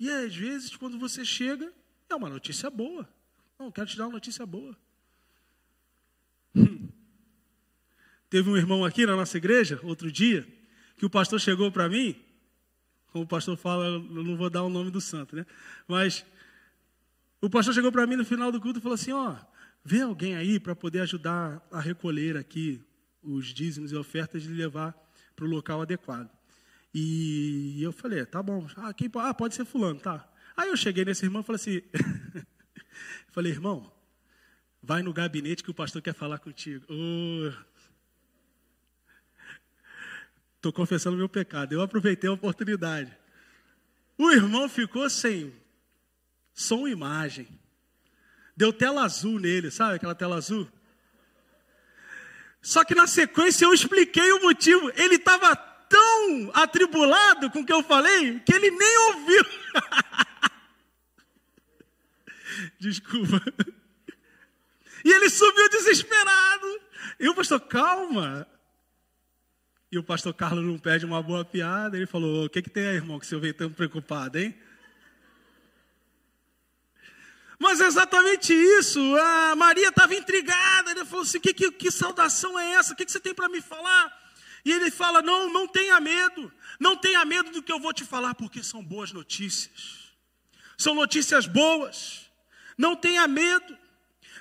E 0.00 0.10
às 0.10 0.34
vezes, 0.34 0.74
quando 0.76 0.98
você 0.98 1.24
chega, 1.24 1.72
é 2.10 2.14
uma 2.14 2.28
notícia 2.28 2.68
boa. 2.68 3.08
Não, 3.56 3.70
quero 3.70 3.86
te 3.86 3.96
dar 3.96 4.06
uma 4.06 4.14
notícia 4.14 4.44
boa. 4.44 4.76
Teve 8.28 8.50
um 8.50 8.56
irmão 8.56 8.84
aqui 8.84 9.06
na 9.06 9.14
nossa 9.14 9.36
igreja, 9.36 9.78
outro 9.84 10.10
dia, 10.10 10.44
que 11.02 11.06
o 11.06 11.10
pastor 11.10 11.40
chegou 11.40 11.68
para 11.68 11.88
mim, 11.88 12.14
como 13.08 13.24
o 13.24 13.26
pastor 13.26 13.56
fala, 13.56 13.86
eu 13.86 14.22
não 14.22 14.36
vou 14.36 14.48
dar 14.48 14.62
o 14.62 14.68
nome 14.68 14.88
do 14.88 15.00
santo, 15.00 15.34
né? 15.34 15.44
Mas 15.88 16.24
o 17.40 17.50
pastor 17.50 17.74
chegou 17.74 17.90
para 17.90 18.06
mim 18.06 18.14
no 18.14 18.24
final 18.24 18.52
do 18.52 18.60
culto 18.60 18.78
e 18.78 18.80
falou 18.80 18.94
assim: 18.94 19.10
Ó, 19.10 19.34
vê 19.84 20.02
alguém 20.02 20.36
aí 20.36 20.60
para 20.60 20.76
poder 20.76 21.00
ajudar 21.00 21.60
a 21.72 21.80
recolher 21.80 22.36
aqui 22.36 22.80
os 23.20 23.46
dízimos 23.46 23.90
e 23.90 23.96
ofertas 23.96 24.44
e 24.44 24.48
levar 24.48 24.94
para 25.34 25.44
o 25.44 25.48
local 25.48 25.82
adequado. 25.82 26.30
E 26.94 27.82
eu 27.82 27.90
falei: 27.90 28.24
Tá 28.24 28.40
bom, 28.40 28.64
ah, 28.76 28.94
quem, 28.94 29.10
ah, 29.16 29.34
pode 29.34 29.56
ser 29.56 29.64
Fulano, 29.64 29.98
tá. 29.98 30.24
Aí 30.56 30.68
eu 30.68 30.76
cheguei 30.76 31.04
nesse 31.04 31.24
irmão 31.24 31.40
e 31.40 31.44
falei 31.44 31.56
assim: 31.56 31.82
Falei, 33.32 33.50
irmão, 33.50 33.92
vai 34.80 35.02
no 35.02 35.12
gabinete 35.12 35.64
que 35.64 35.70
o 35.72 35.74
pastor 35.74 36.00
quer 36.00 36.14
falar 36.14 36.38
contigo. 36.38 36.86
Estou 40.62 40.72
confessando 40.72 41.16
meu 41.16 41.28
pecado. 41.28 41.72
Eu 41.72 41.82
aproveitei 41.82 42.30
a 42.30 42.34
oportunidade. 42.34 43.10
O 44.16 44.30
irmão 44.30 44.68
ficou 44.68 45.10
sem 45.10 45.52
som 46.54 46.86
e 46.86 46.92
imagem. 46.92 47.48
Deu 48.56 48.72
tela 48.72 49.02
azul 49.02 49.40
nele, 49.40 49.72
sabe 49.72 49.96
aquela 49.96 50.14
tela 50.14 50.36
azul? 50.36 50.70
Só 52.60 52.84
que 52.84 52.94
na 52.94 53.08
sequência 53.08 53.64
eu 53.64 53.74
expliquei 53.74 54.30
o 54.30 54.42
motivo. 54.42 54.88
Ele 54.94 55.16
estava 55.16 55.56
tão 55.56 56.52
atribulado 56.54 57.50
com 57.50 57.62
o 57.62 57.66
que 57.66 57.72
eu 57.72 57.82
falei 57.82 58.38
que 58.38 58.54
ele 58.54 58.70
nem 58.70 58.98
ouviu. 58.98 59.44
Desculpa. 62.78 63.42
E 65.04 65.10
ele 65.10 65.28
subiu 65.28 65.68
desesperado. 65.70 66.80
E 67.18 67.28
o 67.28 67.34
pastor, 67.34 67.58
calma. 67.62 68.46
E 69.92 69.98
o 69.98 70.02
pastor 70.02 70.32
Carlos 70.32 70.64
não 70.64 70.78
pede 70.78 71.04
uma 71.04 71.22
boa 71.22 71.44
piada. 71.44 71.98
Ele 71.98 72.06
falou: 72.06 72.46
O 72.46 72.48
que, 72.48 72.62
que 72.62 72.70
tem 72.70 72.86
aí, 72.86 72.94
irmão, 72.94 73.20
que 73.20 73.26
você 73.26 73.36
veio 73.36 73.52
tão 73.52 73.70
preocupado, 73.70 74.38
hein? 74.38 74.58
Mas 77.58 77.78
é 77.78 77.86
exatamente 77.86 78.54
isso. 78.54 78.98
A 79.16 79.54
Maria 79.54 79.90
estava 79.90 80.14
intrigada. 80.14 80.90
Ele 80.90 81.04
falou 81.04 81.24
assim: 81.24 81.38
Que, 81.38 81.52
que, 81.52 81.70
que 81.70 81.90
saudação 81.90 82.58
é 82.58 82.72
essa? 82.72 82.94
O 82.94 82.96
que, 82.96 83.04
que 83.04 83.12
você 83.12 83.20
tem 83.20 83.34
para 83.34 83.50
me 83.50 83.60
falar? 83.60 84.10
E 84.64 84.72
ele 84.72 84.90
fala: 84.90 85.20
Não, 85.20 85.52
não 85.52 85.68
tenha 85.68 86.00
medo. 86.00 86.50
Não 86.80 86.96
tenha 86.96 87.22
medo 87.26 87.50
do 87.50 87.62
que 87.62 87.70
eu 87.70 87.78
vou 87.78 87.92
te 87.92 88.02
falar, 88.02 88.34
porque 88.34 88.62
são 88.62 88.82
boas 88.82 89.12
notícias. 89.12 90.10
São 90.78 90.94
notícias 90.94 91.46
boas. 91.46 92.30
Não 92.78 92.96
tenha 92.96 93.28
medo. 93.28 93.76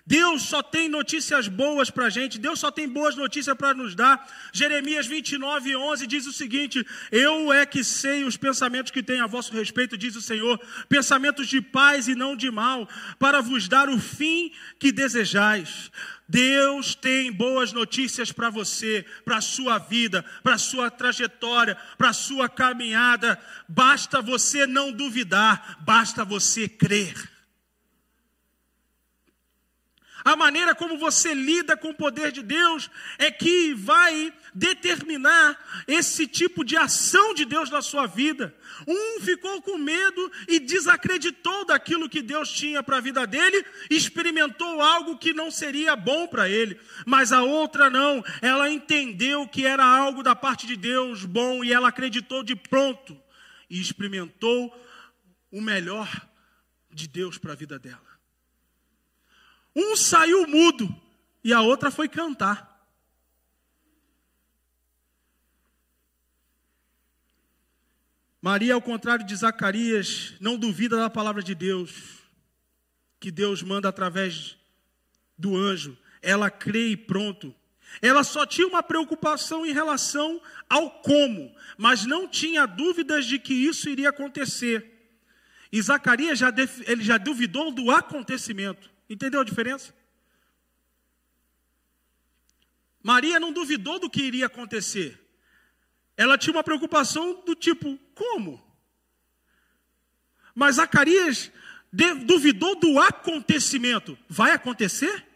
Deus 0.05 0.43
só 0.43 0.63
tem 0.63 0.89
notícias 0.89 1.47
boas 1.47 1.89
para 1.89 2.05
a 2.05 2.09
gente, 2.09 2.39
Deus 2.39 2.59
só 2.59 2.71
tem 2.71 2.87
boas 2.87 3.15
notícias 3.15 3.55
para 3.55 3.73
nos 3.73 3.95
dar. 3.95 4.27
Jeremias 4.51 5.05
29, 5.05 5.75
11 5.75 6.07
diz 6.07 6.25
o 6.25 6.33
seguinte: 6.33 6.85
Eu 7.11 7.53
é 7.53 7.65
que 7.65 7.83
sei 7.83 8.23
os 8.23 8.37
pensamentos 8.37 8.91
que 8.91 9.03
tenho 9.03 9.23
a 9.23 9.27
vosso 9.27 9.53
respeito, 9.53 9.97
diz 9.97 10.15
o 10.15 10.21
Senhor, 10.21 10.59
pensamentos 10.89 11.47
de 11.47 11.61
paz 11.61 12.07
e 12.07 12.15
não 12.15 12.35
de 12.35 12.49
mal, 12.49 12.89
para 13.19 13.41
vos 13.41 13.67
dar 13.67 13.89
o 13.89 13.99
fim 13.99 14.51
que 14.79 14.91
desejais. 14.91 15.91
Deus 16.27 16.95
tem 16.95 17.29
boas 17.29 17.73
notícias 17.73 18.31
para 18.31 18.49
você, 18.49 19.05
para 19.25 19.37
a 19.37 19.41
sua 19.41 19.77
vida, 19.77 20.23
para 20.41 20.55
a 20.55 20.57
sua 20.57 20.89
trajetória, 20.89 21.75
para 21.97 22.09
a 22.09 22.13
sua 22.13 22.47
caminhada. 22.47 23.37
Basta 23.67 24.21
você 24.21 24.65
não 24.65 24.93
duvidar, 24.93 25.79
basta 25.81 26.23
você 26.23 26.69
crer. 26.69 27.31
A 30.23 30.35
maneira 30.35 30.75
como 30.75 30.97
você 30.97 31.33
lida 31.33 31.75
com 31.75 31.89
o 31.89 31.95
poder 31.95 32.31
de 32.31 32.43
Deus 32.43 32.89
é 33.17 33.31
que 33.31 33.73
vai 33.73 34.33
determinar 34.53 35.57
esse 35.87 36.27
tipo 36.27 36.63
de 36.63 36.77
ação 36.77 37.33
de 37.33 37.45
Deus 37.45 37.69
na 37.69 37.81
sua 37.81 38.05
vida. 38.05 38.53
Um 38.87 39.21
ficou 39.21 39.61
com 39.61 39.77
medo 39.77 40.31
e 40.47 40.59
desacreditou 40.59 41.65
daquilo 41.65 42.09
que 42.09 42.21
Deus 42.21 42.51
tinha 42.51 42.83
para 42.83 42.97
a 42.97 43.01
vida 43.01 43.25
dele, 43.25 43.65
experimentou 43.89 44.81
algo 44.81 45.17
que 45.17 45.33
não 45.33 45.49
seria 45.49 45.95
bom 45.95 46.27
para 46.27 46.49
ele. 46.49 46.79
Mas 47.05 47.31
a 47.31 47.43
outra 47.43 47.89
não, 47.89 48.23
ela 48.41 48.69
entendeu 48.69 49.47
que 49.47 49.65
era 49.65 49.83
algo 49.83 50.21
da 50.21 50.35
parte 50.35 50.67
de 50.67 50.75
Deus 50.75 51.25
bom 51.25 51.63
e 51.63 51.73
ela 51.73 51.89
acreditou 51.89 52.43
de 52.43 52.55
pronto 52.55 53.19
e 53.69 53.79
experimentou 53.79 54.75
o 55.51 55.61
melhor 55.61 56.09
de 56.91 57.07
Deus 57.07 57.37
para 57.37 57.53
a 57.53 57.55
vida 57.55 57.79
dela. 57.79 58.10
Um 59.75 59.95
saiu 59.95 60.47
mudo 60.47 60.93
e 61.43 61.53
a 61.53 61.61
outra 61.61 61.89
foi 61.89 62.07
cantar. 62.07 62.71
Maria, 68.41 68.73
ao 68.73 68.81
contrário 68.81 69.23
de 69.23 69.35
Zacarias, 69.35 70.33
não 70.39 70.57
duvida 70.57 70.97
da 70.97 71.11
palavra 71.11 71.43
de 71.43 71.53
Deus, 71.53 72.19
que 73.19 73.29
Deus 73.29 73.61
manda 73.61 73.87
através 73.87 74.57
do 75.37 75.55
anjo. 75.55 75.95
Ela 76.23 76.49
crê 76.49 76.87
e 76.87 76.97
pronto. 76.97 77.53
Ela 78.01 78.23
só 78.23 78.45
tinha 78.45 78.67
uma 78.67 78.81
preocupação 78.81 79.65
em 79.65 79.71
relação 79.71 80.41
ao 80.67 80.89
como, 81.01 81.53
mas 81.77 82.05
não 82.05 82.27
tinha 82.27 82.65
dúvidas 82.65 83.25
de 83.25 83.37
que 83.37 83.53
isso 83.53 83.89
iria 83.89 84.09
acontecer. 84.09 84.87
E 85.71 85.81
Zacarias 85.81 86.39
já, 86.39 86.53
ele 86.87 87.03
já 87.03 87.17
duvidou 87.17 87.71
do 87.71 87.91
acontecimento. 87.91 88.90
Entendeu 89.11 89.41
a 89.41 89.43
diferença? 89.43 89.93
Maria 93.03 93.41
não 93.41 93.51
duvidou 93.51 93.99
do 93.99 94.09
que 94.09 94.21
iria 94.21 94.45
acontecer. 94.45 95.19
Ela 96.15 96.37
tinha 96.37 96.53
uma 96.53 96.63
preocupação 96.63 97.43
do 97.43 97.53
tipo: 97.53 97.97
como? 98.15 98.65
Mas 100.55 100.77
Zacarias 100.77 101.51
duvidou 102.25 102.79
do 102.79 103.01
acontecimento. 103.01 104.17
Vai 104.29 104.51
acontecer? 104.51 105.27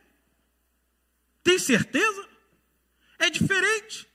Tem 1.44 1.60
certeza? 1.60 2.30
É 3.20 3.30
diferente. 3.30 4.08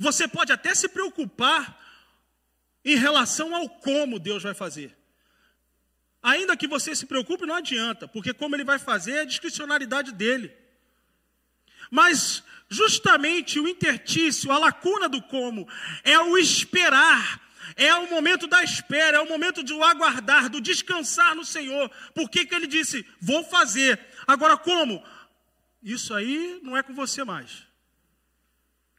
Você 0.00 0.26
pode 0.26 0.50
até 0.50 0.74
se 0.74 0.88
preocupar 0.88 1.78
em 2.84 2.96
relação 2.96 3.54
ao 3.54 3.68
como 3.68 4.18
Deus 4.18 4.42
vai 4.42 4.54
fazer. 4.54 4.99
Ainda 6.22 6.56
que 6.56 6.66
você 6.66 6.94
se 6.94 7.06
preocupe, 7.06 7.46
não 7.46 7.54
adianta, 7.54 8.06
porque 8.06 8.34
como 8.34 8.54
ele 8.54 8.64
vai 8.64 8.78
fazer 8.78 9.12
é 9.12 9.20
a 9.20 9.24
discricionalidade 9.24 10.12
dele. 10.12 10.52
Mas 11.90 12.42
justamente 12.68 13.58
o 13.58 13.66
intertício, 13.66 14.52
a 14.52 14.58
lacuna 14.58 15.08
do 15.08 15.22
como, 15.22 15.66
é 16.04 16.18
o 16.18 16.36
esperar, 16.36 17.40
é 17.74 17.94
o 17.94 18.10
momento 18.10 18.46
da 18.46 18.62
espera, 18.62 19.16
é 19.16 19.20
o 19.20 19.28
momento 19.28 19.62
de 19.62 19.72
o 19.72 19.82
aguardar, 19.82 20.48
do 20.48 20.60
descansar 20.60 21.34
no 21.34 21.44
Senhor. 21.44 21.90
Por 22.14 22.28
que, 22.28 22.44
que 22.44 22.54
ele 22.54 22.66
disse, 22.66 23.06
vou 23.20 23.42
fazer? 23.44 23.98
Agora 24.26 24.56
como? 24.56 25.02
Isso 25.82 26.12
aí 26.14 26.60
não 26.62 26.76
é 26.76 26.82
com 26.82 26.94
você 26.94 27.24
mais. 27.24 27.66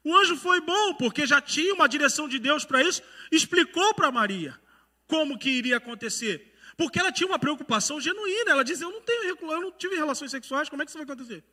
O 0.04 0.16
anjo 0.16 0.36
foi 0.36 0.60
bom, 0.60 0.96
porque 0.96 1.28
já 1.28 1.40
tinha 1.40 1.74
uma 1.74 1.88
direção 1.88 2.28
de 2.28 2.40
Deus 2.40 2.66
para 2.66 2.82
isso, 2.82 3.04
explicou 3.32 3.94
para 3.94 4.12
Maria 4.12 4.60
como 5.06 5.38
que 5.38 5.50
iria 5.50 5.78
acontecer. 5.78 6.51
Porque 6.82 6.98
ela 6.98 7.12
tinha 7.12 7.28
uma 7.28 7.38
preocupação 7.38 8.02
genuína. 8.02 8.50
Ela 8.50 8.64
dizia: 8.64 8.88
Eu 8.88 8.92
não 8.92 9.02
tenho, 9.02 9.38
eu 9.40 9.62
não 9.62 9.72
tive 9.72 9.96
relações 9.96 10.32
sexuais, 10.32 10.68
como 10.68 10.82
é 10.82 10.86
que 10.86 10.90
isso 10.90 10.98
vai 10.98 11.04
acontecer? 11.04 11.44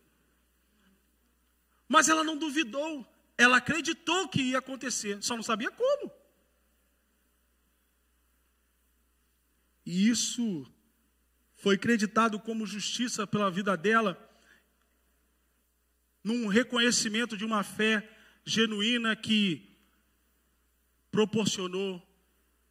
Mas 1.87 2.09
ela 2.09 2.25
não 2.25 2.35
duvidou, 2.35 3.07
ela 3.37 3.59
acreditou 3.59 4.27
que 4.27 4.41
ia 4.41 4.59
acontecer, 4.59 5.23
só 5.23 5.37
não 5.37 5.43
sabia 5.43 5.71
como. 5.71 6.11
E 9.85 10.09
isso 10.09 10.67
foi 11.57 11.77
creditado 11.77 12.41
como 12.41 12.67
justiça 12.67 13.27
pela 13.27 13.51
vida 13.51 13.77
dela, 13.77 14.17
num 16.25 16.47
reconhecimento 16.47 17.37
de 17.37 17.45
uma 17.45 17.63
fé 17.63 18.09
genuína 18.47 19.15
que 19.15 19.77
proporcionou 21.11 22.03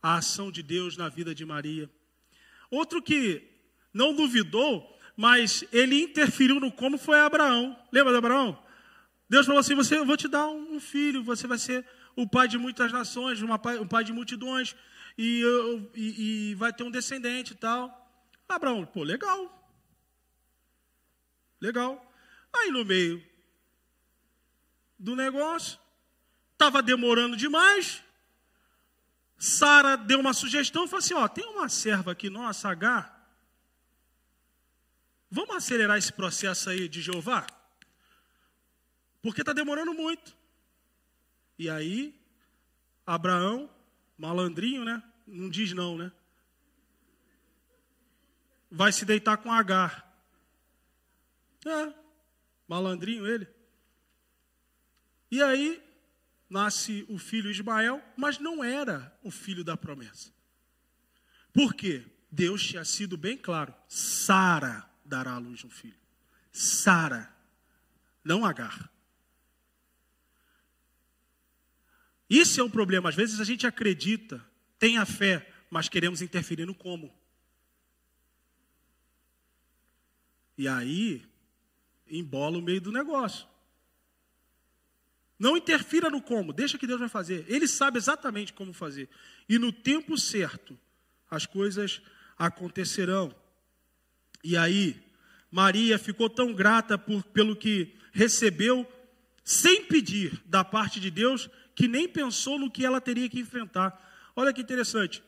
a 0.02 0.16
ação 0.16 0.52
de 0.52 0.64
Deus 0.64 0.98
na 0.98 1.08
vida 1.08 1.36
de 1.36 1.46
Maria. 1.46 1.88
Outro 2.70 3.02
que 3.02 3.42
não 3.94 4.14
duvidou, 4.14 4.98
mas 5.16 5.64
ele 5.72 6.04
interferiu 6.04 6.60
no 6.60 6.72
como 6.72 6.98
foi 6.98 7.20
Abraão. 7.20 7.78
Lembra 7.92 8.12
de 8.12 8.18
Abraão? 8.18 8.64
Deus 9.30 9.46
falou 9.46 9.60
assim: 9.60 9.76
você, 9.76 9.98
eu 9.98 10.06
vou 10.06 10.18
te 10.18 10.28
dar 10.28 10.48
um 10.48 10.80
filho, 10.80 11.24
você 11.24 11.48
vai 11.48 11.58
ser 11.58 11.86
o 12.16 12.28
pai 12.28 12.48
de 12.48 12.58
muitas 12.58 12.92
nações, 12.92 13.42
uma 13.42 13.60
um 13.80 13.88
pai 13.88 14.04
de 14.04 14.14
multidões, 14.14 14.76
e, 15.18 15.40
eu, 15.42 15.92
e, 15.96 16.52
e 16.52 16.56
vai 16.56 16.74
ter 16.74 16.84
um 16.84 16.92
descendente 16.92 17.54
e 17.54 17.56
tal. 17.56 17.92
Abraão, 18.48 18.86
pô, 18.86 19.04
legal. 19.04 19.54
Legal. 21.60 22.04
Aí 22.56 22.72
no 22.72 22.86
meio 22.86 23.24
do 24.98 25.16
negócio, 25.16 25.80
estava 26.54 26.82
demorando 26.82 27.36
demais. 27.36 28.04
Sara 29.38 29.96
deu 29.96 30.20
uma 30.20 30.34
sugestão 30.34 30.88
falou 30.88 31.00
assim: 31.00 31.14
ó, 31.14 31.28
tem 31.28 31.46
uma 31.46 31.70
serva 31.70 32.12
aqui 32.12 32.30
nossa, 32.30 32.70
H. 32.70 33.14
Vamos 35.30 35.56
acelerar 35.56 35.98
esse 35.98 36.12
processo 36.12 36.70
aí 36.70 36.88
de 36.88 37.02
Jeová? 37.02 37.46
Porque 39.22 39.42
está 39.42 39.54
demorando 39.54 39.94
muito. 39.94 40.36
E 41.60 41.70
aí, 41.70 42.18
Abraão, 43.06 43.70
malandrinho, 44.18 44.86
né? 44.86 45.04
Não 45.26 45.50
diz 45.50 45.74
não, 45.74 45.98
né? 45.98 46.12
Vai 48.72 48.92
se 48.92 49.06
deitar 49.06 49.38
com 49.38 49.52
Agar. 49.52 50.06
É, 51.66 51.94
malandrinho 52.68 53.28
ele. 53.28 53.48
E 55.30 55.42
aí, 55.44 55.84
nasce 56.50 57.06
o 57.10 57.18
filho 57.18 57.50
Ismael, 57.50 58.02
mas 58.16 58.40
não 58.40 58.64
era 58.64 59.16
o 59.24 59.32
filho 59.32 59.64
da 59.64 59.76
promessa. 59.76 60.32
Por 61.54 61.74
quê? 61.74 62.06
Deus 62.32 62.64
tinha 62.64 62.86
sido 62.86 63.18
bem 63.18 63.38
claro: 63.38 63.74
Sara 63.88 64.90
dará 65.04 65.34
à 65.34 65.38
luz 65.38 65.64
um 65.64 65.70
filho. 65.70 65.98
Sara, 66.52 67.34
não 68.24 68.46
Agar. 68.46 68.92
Isso 72.30 72.60
é 72.60 72.64
um 72.64 72.70
problema. 72.70 73.10
Às 73.10 73.16
vezes 73.16 73.40
a 73.40 73.44
gente 73.44 73.66
acredita, 73.66 74.46
tem 74.78 74.98
a 74.98 75.06
fé, 75.06 75.50
mas 75.70 75.88
queremos 75.88 76.22
interferir 76.22 76.66
no 76.66 76.76
como. 76.76 77.14
E 80.58 80.68
aí, 80.68 81.26
embola 82.10 82.58
o 82.58 82.62
meio 82.62 82.82
do 82.82 82.92
negócio. 82.92 83.48
Não 85.40 85.56
interfira 85.56 86.10
no 86.10 86.22
como, 86.22 86.52
deixa 86.52 86.78
que 86.78 86.88
Deus 86.88 87.00
vai 87.00 87.10
fazer. 87.10 87.46
Ele 87.48 87.68
sabe 87.68 87.98
exatamente 87.98 88.54
como 88.54 88.74
fazer. 88.74 89.08
E 89.48 89.60
no 89.60 89.72
tempo 89.72 90.18
certo, 90.18 90.78
as 91.30 91.46
coisas 91.46 92.02
acontecerão. 92.38 93.34
E 94.44 94.58
aí, 94.58 95.00
Maria 95.52 96.00
ficou 96.00 96.30
tão 96.30 96.54
grata 96.54 96.98
por, 96.98 97.24
pelo 97.26 97.56
que 97.56 97.96
recebeu, 98.12 98.86
sem 99.44 99.84
pedir 99.86 100.42
da 100.46 100.64
parte 100.64 101.00
de 101.00 101.12
Deus, 101.12 101.50
que 101.76 101.88
nem 101.88 102.08
pensou 102.08 102.58
no 102.58 102.72
que 102.72 102.86
ela 102.86 103.00
teria 103.00 103.30
que 103.30 103.40
enfrentar. 103.40 104.32
Olha 104.36 104.52
que 104.52 104.62
interessante. 104.62 105.24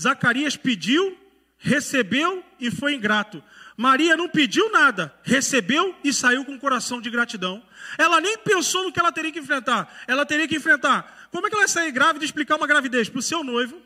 Zacarias 0.00 0.56
pediu, 0.56 1.16
recebeu 1.58 2.44
e 2.60 2.70
foi 2.70 2.94
ingrato. 2.94 3.42
Maria 3.76 4.16
não 4.16 4.28
pediu 4.28 4.70
nada, 4.70 5.14
recebeu 5.22 5.94
e 6.02 6.12
saiu 6.12 6.44
com 6.44 6.54
o 6.54 6.58
coração 6.58 7.00
de 7.00 7.10
gratidão. 7.10 7.62
Ela 7.98 8.20
nem 8.20 8.38
pensou 8.38 8.84
no 8.84 8.92
que 8.92 8.98
ela 8.98 9.12
teria 9.12 9.32
que 9.32 9.38
enfrentar. 9.38 10.04
Ela 10.06 10.24
teria 10.24 10.48
que 10.48 10.56
enfrentar. 10.56 11.28
Como 11.30 11.46
é 11.46 11.50
que 11.50 11.56
ela 11.56 11.68
sair 11.68 11.92
grávida 11.92 12.24
e 12.24 12.26
explicar 12.26 12.56
uma 12.56 12.66
gravidez 12.66 13.08
para 13.08 13.18
o 13.18 13.22
seu 13.22 13.44
noivo? 13.44 13.80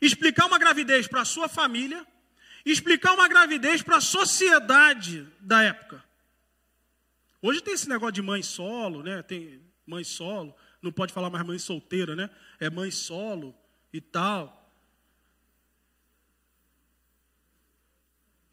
Explicar 0.00 0.46
uma 0.46 0.58
gravidez 0.58 1.06
para 1.08 1.22
a 1.22 1.24
sua 1.24 1.48
família? 1.48 2.06
Explicar 2.64 3.12
uma 3.12 3.28
gravidez 3.28 3.82
para 3.82 3.96
a 3.96 4.00
sociedade 4.00 5.26
da 5.40 5.62
época? 5.62 6.04
Hoje 7.42 7.60
tem 7.60 7.74
esse 7.74 7.88
negócio 7.88 8.12
de 8.12 8.22
mãe 8.22 8.42
solo, 8.42 9.02
né? 9.02 9.22
Tem 9.22 9.60
mãe 9.86 10.04
solo. 10.04 10.54
Não 10.82 10.92
pode 10.92 11.12
falar 11.12 11.30
mais 11.30 11.46
mãe 11.46 11.58
solteira, 11.58 12.14
né? 12.14 12.30
É 12.60 12.68
mãe 12.68 12.90
solo 12.90 13.54
e 13.92 14.00
tal. 14.00 14.55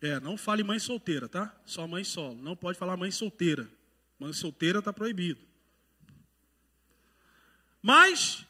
É, 0.03 0.19
não 0.19 0.35
fale 0.35 0.65
mãe 0.65 0.77
solteira, 0.79 1.29
tá? 1.29 1.55
Só 1.65 1.87
mãe 1.87 2.03
solo. 2.03 2.35
Não 2.41 2.57
pode 2.57 2.77
falar 2.77 2.97
mãe 2.97 3.09
solteira. 3.09 3.69
Mãe 4.19 4.33
solteira 4.33 4.79
está 4.79 4.91
proibido. 4.91 5.39
Mas, 7.81 8.45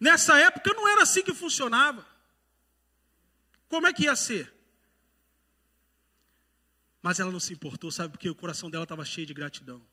nessa 0.00 0.38
época 0.38 0.72
não 0.72 0.88
era 0.88 1.02
assim 1.02 1.22
que 1.22 1.34
funcionava. 1.34 2.06
Como 3.68 3.86
é 3.86 3.92
que 3.92 4.04
ia 4.04 4.16
ser? 4.16 4.50
Mas 7.02 7.20
ela 7.20 7.30
não 7.30 7.38
se 7.38 7.52
importou, 7.52 7.90
sabe, 7.90 8.12
porque 8.12 8.30
o 8.30 8.34
coração 8.34 8.70
dela 8.70 8.84
estava 8.84 9.04
cheio 9.04 9.26
de 9.26 9.34
gratidão. 9.34 9.86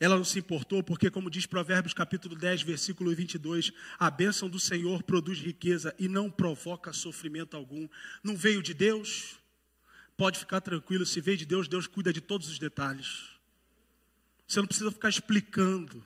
Ela 0.00 0.16
não 0.16 0.24
se 0.24 0.38
importou 0.38 0.82
porque, 0.82 1.10
como 1.10 1.30
diz 1.30 1.44
Provérbios 1.44 1.92
capítulo 1.92 2.34
10, 2.34 2.62
versículo 2.62 3.14
22, 3.14 3.70
a 3.98 4.10
bênção 4.10 4.48
do 4.48 4.58
Senhor 4.58 5.02
produz 5.02 5.38
riqueza 5.40 5.94
e 5.98 6.08
não 6.08 6.30
provoca 6.30 6.90
sofrimento 6.94 7.54
algum. 7.54 7.86
Não 8.24 8.34
veio 8.34 8.62
de 8.62 8.72
Deus? 8.72 9.41
Pode 10.22 10.38
ficar 10.38 10.60
tranquilo, 10.60 11.04
se 11.04 11.20
veio 11.20 11.36
de 11.36 11.44
Deus, 11.44 11.66
Deus 11.66 11.88
cuida 11.88 12.12
de 12.12 12.20
todos 12.20 12.48
os 12.48 12.56
detalhes. 12.56 13.24
Você 14.46 14.60
não 14.60 14.68
precisa 14.68 14.92
ficar 14.92 15.08
explicando 15.08 16.00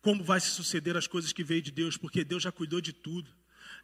como 0.00 0.22
vai 0.22 0.38
se 0.38 0.50
suceder 0.50 0.96
as 0.96 1.08
coisas 1.08 1.32
que 1.32 1.42
veio 1.42 1.60
de 1.60 1.72
Deus, 1.72 1.96
porque 1.96 2.22
Deus 2.22 2.44
já 2.44 2.52
cuidou 2.52 2.80
de 2.80 2.92
tudo. 2.92 3.28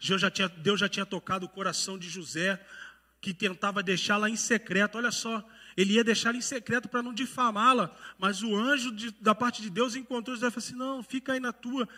Deus 0.07 0.20
já 0.20 0.31
tinha, 0.31 0.49
Deus 0.49 0.79
já 0.79 0.88
tinha 0.88 1.05
tocado 1.05 1.46
o 1.46 1.49
coração 1.49 1.99
de 1.99 2.09
José, 2.09 2.64
que 3.20 3.35
tentava 3.35 3.83
deixá-la 3.83 4.31
em 4.31 4.37
secreto. 4.37 4.99
Olha 4.99 5.11
só, 5.11 5.44
ele 5.77 5.94
ia 5.94 6.05
deixá-la 6.05 6.37
em 6.37 6.40
secreto 6.40 6.88
para 6.88 7.03
não 7.03 7.12
difamá-la, 7.12 7.92
mas 8.17 8.44
o 8.44 8.54
anjo 8.54 8.92
de, 8.94 9.10
da 9.21 9.35
parte 9.35 9.63
de 9.63 9.69
Deus 9.69 9.96
encontrou 9.96 10.37
José 10.37 10.46
e 10.46 10.50
falou 10.52 10.65
assim: 10.65 10.77
Não, 10.77 11.02
fica 11.02 11.33
aí 11.33 11.40
na 11.40 11.52
tua. 11.52 11.88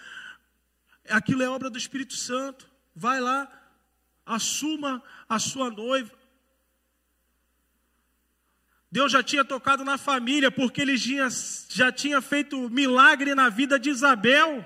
Aquilo 1.11 1.43
é 1.43 1.51
obra 1.51 1.69
do 1.69 1.77
Espírito 1.77 2.15
Santo. 2.15 2.67
Vai 2.97 3.21
lá, 3.21 3.47
assuma 4.25 5.03
a 5.29 5.39
sua 5.39 5.71
noiva. 5.71 6.17
Deus 8.91 9.12
já 9.12 9.22
tinha 9.22 9.45
tocado 9.45 9.84
na 9.84 9.99
família, 9.99 10.51
porque 10.51 10.80
ele 10.80 10.99
tinha, 10.99 11.28
já 11.68 11.93
tinha 11.93 12.22
feito 12.22 12.70
milagre 12.70 13.34
na 13.34 13.51
vida 13.51 13.78
de 13.78 13.91
Isabel, 13.91 14.64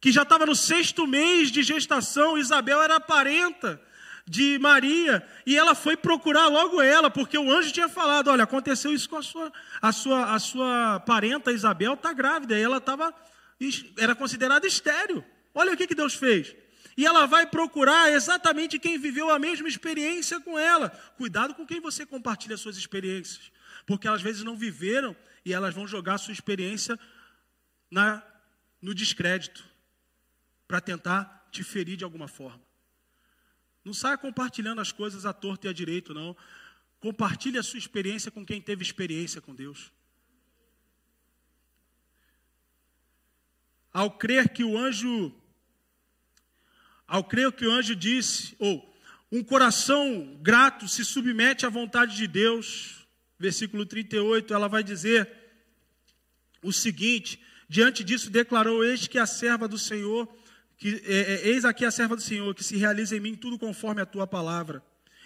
que 0.00 0.12
já 0.12 0.22
estava 0.22 0.46
no 0.46 0.54
sexto 0.54 1.06
mês 1.06 1.50
de 1.50 1.64
gestação. 1.64 2.38
Isabel 2.38 2.80
era 2.80 3.00
parenta 3.00 3.80
de 4.28 4.58
Maria, 4.60 5.26
e 5.44 5.56
ela 5.56 5.74
foi 5.74 5.96
procurar 5.96 6.46
logo 6.46 6.80
ela, 6.80 7.10
porque 7.10 7.36
o 7.36 7.50
anjo 7.50 7.72
tinha 7.72 7.88
falado: 7.88 8.28
Olha, 8.28 8.44
aconteceu 8.44 8.92
isso 8.92 9.08
com 9.08 9.16
a 9.16 9.22
sua, 9.22 9.52
a 9.82 9.92
sua, 9.92 10.34
a 10.34 10.38
sua 10.38 11.00
parenta 11.00 11.52
Isabel, 11.52 11.94
está 11.94 12.12
grávida, 12.12 12.56
e 12.56 12.62
ela 12.62 12.78
estava, 12.78 13.12
era 13.98 14.14
considerada 14.14 14.66
estéreo. 14.66 15.24
Olha 15.52 15.72
o 15.72 15.76
que, 15.76 15.86
que 15.86 15.94
Deus 15.94 16.14
fez. 16.14 16.54
E 16.96 17.04
ela 17.04 17.26
vai 17.26 17.46
procurar 17.46 18.10
exatamente 18.10 18.78
quem 18.78 18.98
viveu 18.98 19.30
a 19.30 19.38
mesma 19.38 19.68
experiência 19.68 20.40
com 20.40 20.58
ela. 20.58 20.88
Cuidado 21.16 21.54
com 21.54 21.66
quem 21.66 21.78
você 21.80 22.06
compartilha 22.06 22.56
suas 22.56 22.76
experiências, 22.76 23.52
porque 23.86 24.08
às 24.08 24.22
vezes 24.22 24.42
não 24.42 24.56
viveram 24.56 25.14
e 25.44 25.52
elas 25.52 25.74
vão 25.74 25.86
jogar 25.86 26.16
sua 26.16 26.32
experiência 26.32 26.98
na, 27.90 28.22
no 28.80 28.94
descrédito 28.94 29.62
para 30.66 30.80
tentar 30.80 31.48
te 31.50 31.62
ferir 31.62 31.96
de 31.96 32.04
alguma 32.04 32.28
forma. 32.28 32.64
Não 33.84 33.92
saia 33.92 34.16
compartilhando 34.16 34.80
as 34.80 34.90
coisas 34.90 35.26
à 35.26 35.32
torta 35.32 35.66
e 35.66 35.70
à 35.70 35.72
direito, 35.72 36.14
não. 36.14 36.34
Compartilhe 36.98 37.58
a 37.58 37.62
sua 37.62 37.78
experiência 37.78 38.30
com 38.30 38.44
quem 38.44 38.60
teve 38.60 38.82
experiência 38.82 39.40
com 39.40 39.54
Deus. 39.54 39.92
Ao 43.92 44.10
crer 44.10 44.48
que 44.48 44.64
o 44.64 44.76
anjo 44.76 45.32
ao 47.06 47.24
crer 47.24 47.52
que 47.52 47.66
o 47.66 47.72
anjo 47.72 47.94
disse, 47.94 48.54
ou 48.58 48.94
um 49.30 49.42
coração 49.42 50.38
grato 50.40 50.88
se 50.88 51.04
submete 51.04 51.66
à 51.66 51.68
vontade 51.68 52.16
de 52.16 52.26
Deus. 52.26 53.06
Versículo 53.38 53.84
38, 53.84 54.54
ela 54.54 54.68
vai 54.68 54.82
dizer 54.82 55.30
o 56.62 56.72
seguinte: 56.72 57.40
Diante 57.68 58.04
disso 58.04 58.30
declarou: 58.30 58.84
Eis 58.84 59.06
que 59.06 59.18
a 59.18 59.26
serva 59.26 59.66
do 59.66 59.78
Senhor, 59.78 60.28
que, 60.78 61.02
é, 61.04 61.34
é, 61.34 61.48
eis 61.48 61.64
aqui 61.64 61.84
a 61.84 61.90
serva 61.90 62.14
do 62.14 62.22
Senhor, 62.22 62.54
que 62.54 62.62
se 62.62 62.76
realiza 62.76 63.16
em 63.16 63.20
mim 63.20 63.34
tudo 63.34 63.58
conforme 63.58 64.00
a 64.00 64.06
tua 64.06 64.26
palavra. 64.26 64.82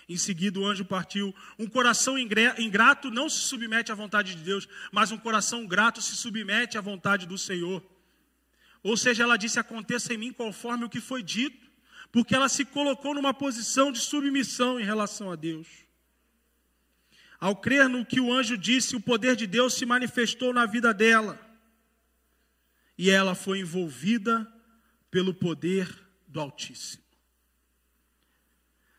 Em 0.09 0.17
seguida, 0.17 0.59
o 0.59 0.67
anjo 0.67 0.85
partiu. 0.85 1.35
Um 1.59 1.69
coração 1.69 2.19
ingrato 2.19 3.11
não 3.11 3.29
se 3.29 3.41
submete 3.41 3.93
à 3.93 3.95
vontade 3.95 4.35
de 4.35 4.43
Deus, 4.43 4.67
mas 4.91 5.13
um 5.13 5.19
coração 5.19 5.67
grato 5.67 6.03
se 6.03 6.17
submete 6.17 6.77
à 6.77 6.81
vontade 6.81 7.27
do 7.27 7.39
Senhor. 7.39 7.85
Ou 8.83 8.97
seja, 8.97 9.23
ela 9.23 9.37
disse: 9.37 9.61
Aconteça 9.61 10.15
em 10.15 10.19
mim 10.19 10.33
conforme 10.33 10.85
o 10.85 10.89
que 10.89 11.01
foi 11.01 11.23
dito, 11.23 11.70
porque 12.13 12.35
ela 12.35 12.49
se 12.49 12.65
colocou 12.65 13.15
numa 13.15 13.33
posição 13.33 13.93
de 13.93 14.01
submissão 14.01 14.81
em 14.81 14.85
relação 14.85 15.31
a 15.31 15.37
Deus. 15.37 15.69
Ao 17.39 17.57
crer 17.57 17.89
no 17.89 18.05
que 18.05 18.21
o 18.21 18.33
anjo 18.33 18.59
disse, 18.59 18.97
o 18.97 19.01
poder 19.01 19.37
de 19.37 19.47
Deus 19.47 19.75
se 19.75 19.87
manifestou 19.87 20.53
na 20.53 20.67
vida 20.67 20.93
dela. 20.93 21.41
E 22.99 23.09
ela 23.09 23.35
foi 23.35 23.61
envolvida 23.61 24.47
pelo 25.11 25.33
poder 25.33 25.89
do 26.27 26.41
Altíssimo. 26.41 27.03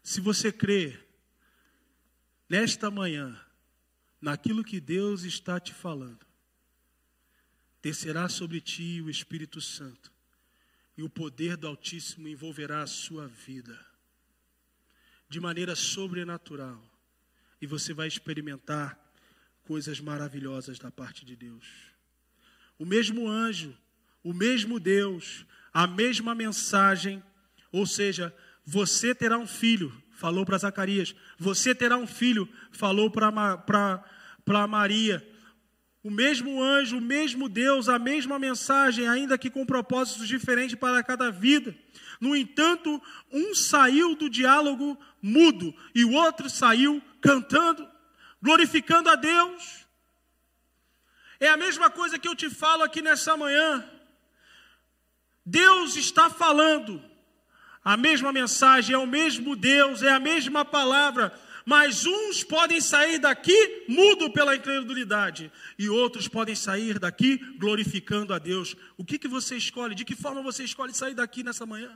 Se 0.01 0.19
você 0.19 0.51
crê 0.51 0.97
nesta 2.49 2.89
manhã 2.89 3.39
naquilo 4.19 4.63
que 4.63 4.79
Deus 4.79 5.23
está 5.23 5.59
te 5.59 5.73
falando, 5.73 6.25
descerá 7.81 8.27
sobre 8.27 8.59
ti 8.59 9.01
o 9.01 9.09
Espírito 9.09 9.61
Santo 9.61 10.10
e 11.01 11.03
o 11.03 11.09
poder 11.09 11.57
do 11.57 11.65
Altíssimo 11.65 12.27
envolverá 12.27 12.83
a 12.83 12.87
sua 12.87 13.27
vida 13.27 13.75
de 15.27 15.39
maneira 15.39 15.75
sobrenatural 15.75 16.79
e 17.59 17.65
você 17.65 17.91
vai 17.91 18.07
experimentar 18.07 18.99
coisas 19.63 19.99
maravilhosas 19.99 20.77
da 20.77 20.91
parte 20.91 21.25
de 21.25 21.35
Deus. 21.35 21.65
O 22.77 22.85
mesmo 22.85 23.27
anjo, 23.27 23.75
o 24.23 24.31
mesmo 24.31 24.79
Deus, 24.79 25.43
a 25.73 25.87
mesma 25.87 26.35
mensagem, 26.35 27.23
ou 27.71 27.87
seja, 27.87 28.31
você 28.63 29.15
terá 29.15 29.39
um 29.39 29.47
filho, 29.47 29.91
falou 30.11 30.45
para 30.45 30.59
Zacarias, 30.59 31.15
você 31.35 31.73
terá 31.73 31.97
um 31.97 32.05
filho, 32.05 32.47
falou 32.71 33.09
para 33.09 34.67
Maria. 34.69 35.27
O 36.03 36.09
mesmo 36.09 36.61
anjo, 36.61 36.97
o 36.97 37.01
mesmo 37.01 37.47
Deus, 37.47 37.87
a 37.87 37.99
mesma 37.99 38.39
mensagem, 38.39 39.07
ainda 39.07 39.37
que 39.37 39.51
com 39.51 39.65
propósitos 39.65 40.27
diferentes 40.27 40.75
para 40.75 41.03
cada 41.03 41.29
vida. 41.29 41.75
No 42.19 42.35
entanto, 42.35 43.01
um 43.31 43.53
saiu 43.53 44.15
do 44.15 44.29
diálogo 44.29 44.97
mudo 45.21 45.73
e 45.93 46.03
o 46.03 46.13
outro 46.13 46.49
saiu 46.49 47.01
cantando, 47.21 47.87
glorificando 48.41 49.09
a 49.09 49.15
Deus. 49.15 49.85
É 51.39 51.49
a 51.49 51.57
mesma 51.57 51.89
coisa 51.89 52.17
que 52.17 52.27
eu 52.27 52.35
te 52.35 52.49
falo 52.49 52.83
aqui 52.83 53.01
nessa 53.01 53.37
manhã. 53.37 53.87
Deus 55.45 55.95
está 55.95 56.29
falando, 56.29 57.03
a 57.83 57.97
mesma 57.97 58.31
mensagem, 58.31 58.95
é 58.95 58.97
o 58.97 59.07
mesmo 59.07 59.55
Deus, 59.55 60.03
é 60.03 60.09
a 60.09 60.19
mesma 60.19 60.63
palavra, 60.63 61.33
mas 61.71 62.05
uns 62.05 62.43
podem 62.43 62.81
sair 62.81 63.17
daqui 63.17 63.85
mudo 63.87 64.29
pela 64.29 64.57
incredulidade, 64.57 65.49
e 65.79 65.87
outros 65.87 66.27
podem 66.27 66.53
sair 66.53 66.99
daqui 66.99 67.37
glorificando 67.57 68.33
a 68.33 68.39
Deus. 68.39 68.75
O 68.97 69.05
que, 69.05 69.17
que 69.17 69.29
você 69.29 69.55
escolhe? 69.55 69.95
De 69.95 70.03
que 70.03 70.13
forma 70.13 70.41
você 70.41 70.65
escolhe 70.65 70.93
sair 70.93 71.13
daqui 71.13 71.43
nessa 71.43 71.65
manhã? 71.65 71.89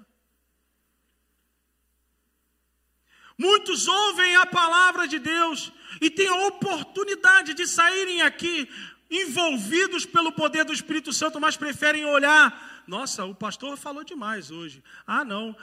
Muitos 3.38 3.86
ouvem 3.86 4.38
a 4.38 4.46
palavra 4.46 5.10
de 5.10 5.20
Deus 5.20 5.74
e 6.00 6.10
têm 6.10 6.30
a 6.30 6.48
oportunidade 6.48 7.54
de 7.54 7.68
saírem 7.68 8.22
aqui 8.22 8.70
envolvidos 9.12 10.06
pelo 10.06 10.32
poder 10.32 10.64
do 10.64 10.72
Espírito 10.72 11.12
Santo, 11.12 11.38
mas 11.38 11.58
preferem 11.58 12.06
olhar. 12.06 12.84
Nossa, 12.88 13.26
o 13.26 13.36
pastor 13.36 13.76
falou 13.76 14.06
demais 14.06 14.52
hoje. 14.52 14.82
Ah, 15.06 15.26
não. 15.26 15.54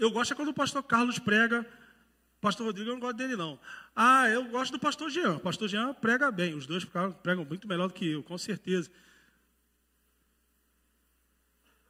Eu 0.00 0.10
gosto 0.10 0.32
é 0.32 0.34
quando 0.34 0.48
o 0.48 0.60
pastor 0.62 0.82
Carlos 0.82 1.20
prega. 1.20 1.64
Pastor 2.40 2.66
Rodrigo 2.66 2.90
eu 2.90 2.94
não 2.94 3.00
gosto 3.00 3.16
dele, 3.16 3.36
não. 3.36 3.58
Ah, 3.94 4.28
eu 4.28 4.44
gosto 4.44 4.72
do 4.72 4.78
pastor 4.78 5.10
Jean. 5.10 5.36
O 5.36 5.40
pastor 5.40 5.68
Jean 5.68 5.94
prega 5.94 6.30
bem. 6.30 6.54
Os 6.54 6.66
dois 6.66 6.84
pregam 7.22 7.44
muito 7.44 7.66
melhor 7.66 7.88
do 7.88 7.94
que 7.94 8.08
eu, 8.08 8.22
com 8.22 8.36
certeza. 8.38 8.90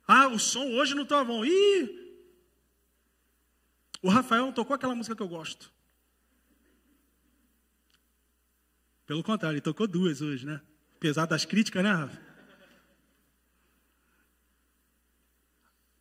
Ah, 0.07 0.29
o 0.29 0.39
som 0.39 0.65
hoje 0.75 0.95
não 0.95 1.03
está 1.03 1.23
bom. 1.25 1.45
Ih, 1.45 2.07
o 4.01 4.09
Rafael 4.09 4.47
não 4.47 4.53
tocou 4.53 4.75
aquela 4.75 4.95
música 4.95 5.17
que 5.17 5.23
eu 5.23 5.29
gosto. 5.29 5.73
Pelo 9.05 9.23
contrário, 9.23 9.55
ele 9.55 9.61
tocou 9.61 9.87
duas 9.87 10.21
hoje, 10.21 10.47
né? 10.47 10.61
Apesar 10.97 11.27
das 11.27 11.45
críticas, 11.45 11.83
né, 11.83 11.93
Rafa? 11.93 12.21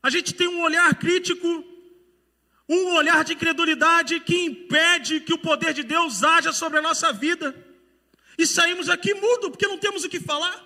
A 0.02 0.10
gente 0.12 0.34
tem 0.34 0.48
um 0.48 0.62
olhar 0.62 0.94
crítico, 1.00 1.48
um 2.68 2.96
olhar 2.96 3.24
de 3.24 3.34
incredulidade 3.34 4.20
que 4.20 4.36
impede 4.36 5.20
que 5.20 5.34
o 5.34 5.38
poder 5.38 5.74
de 5.74 5.84
Deus 5.84 6.24
haja 6.24 6.52
sobre 6.52 6.80
a 6.80 6.82
nossa 6.82 7.14
vida. 7.14 7.56
E 8.38 8.46
saímos 8.46 8.90
aqui 8.90 9.14
mudo, 9.14 9.52
porque 9.52 9.68
não 9.68 9.78
temos 9.78 10.04
o 10.04 10.10
que 10.10 10.20
falar. 10.20 10.64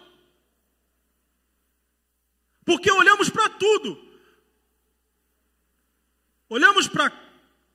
Porque 2.65 2.91
olhamos 2.91 3.29
para 3.29 3.49
tudo. 3.49 4.09
Olhamos 6.47 6.87
para 6.87 7.11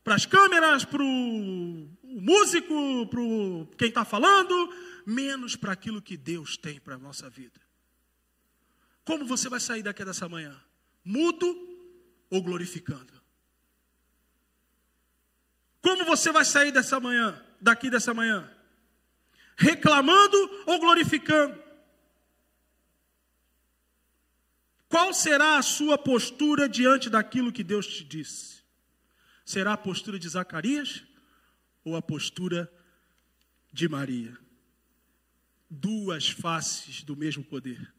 as 0.06 0.26
câmeras, 0.26 0.84
para 0.84 1.02
o 1.02 1.88
músico, 2.02 3.06
para 3.06 3.20
quem 3.76 3.88
está 3.88 4.04
falando, 4.04 4.72
menos 5.06 5.54
para 5.54 5.72
aquilo 5.72 6.02
que 6.02 6.16
Deus 6.16 6.56
tem 6.56 6.80
para 6.80 6.94
a 6.94 6.98
nossa 6.98 7.28
vida. 7.28 7.60
Como 9.04 9.26
você 9.26 9.48
vai 9.48 9.60
sair 9.60 9.82
daqui 9.82 10.04
dessa 10.04 10.28
manhã? 10.28 10.58
Mudo 11.04 11.46
ou 12.30 12.42
glorificando? 12.42 13.13
Como 15.84 16.02
você 16.06 16.32
vai 16.32 16.46
sair 16.46 16.72
dessa 16.72 16.98
manhã, 16.98 17.38
daqui 17.60 17.90
dessa 17.90 18.14
manhã? 18.14 18.50
Reclamando 19.54 20.34
ou 20.64 20.80
glorificando? 20.80 21.62
Qual 24.88 25.12
será 25.12 25.58
a 25.58 25.62
sua 25.62 25.98
postura 25.98 26.66
diante 26.66 27.10
daquilo 27.10 27.52
que 27.52 27.62
Deus 27.62 27.86
te 27.86 28.02
disse? 28.02 28.62
Será 29.44 29.74
a 29.74 29.76
postura 29.76 30.18
de 30.18 30.26
Zacarias 30.26 31.04
ou 31.84 31.94
a 31.96 32.00
postura 32.00 32.72
de 33.70 33.86
Maria? 33.86 34.38
Duas 35.68 36.30
faces 36.30 37.02
do 37.02 37.14
mesmo 37.14 37.44
poder. 37.44 37.92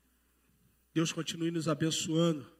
Deus 0.91 1.11
continue 1.11 1.51
nos 1.51 1.67
abençoando. 1.67 2.51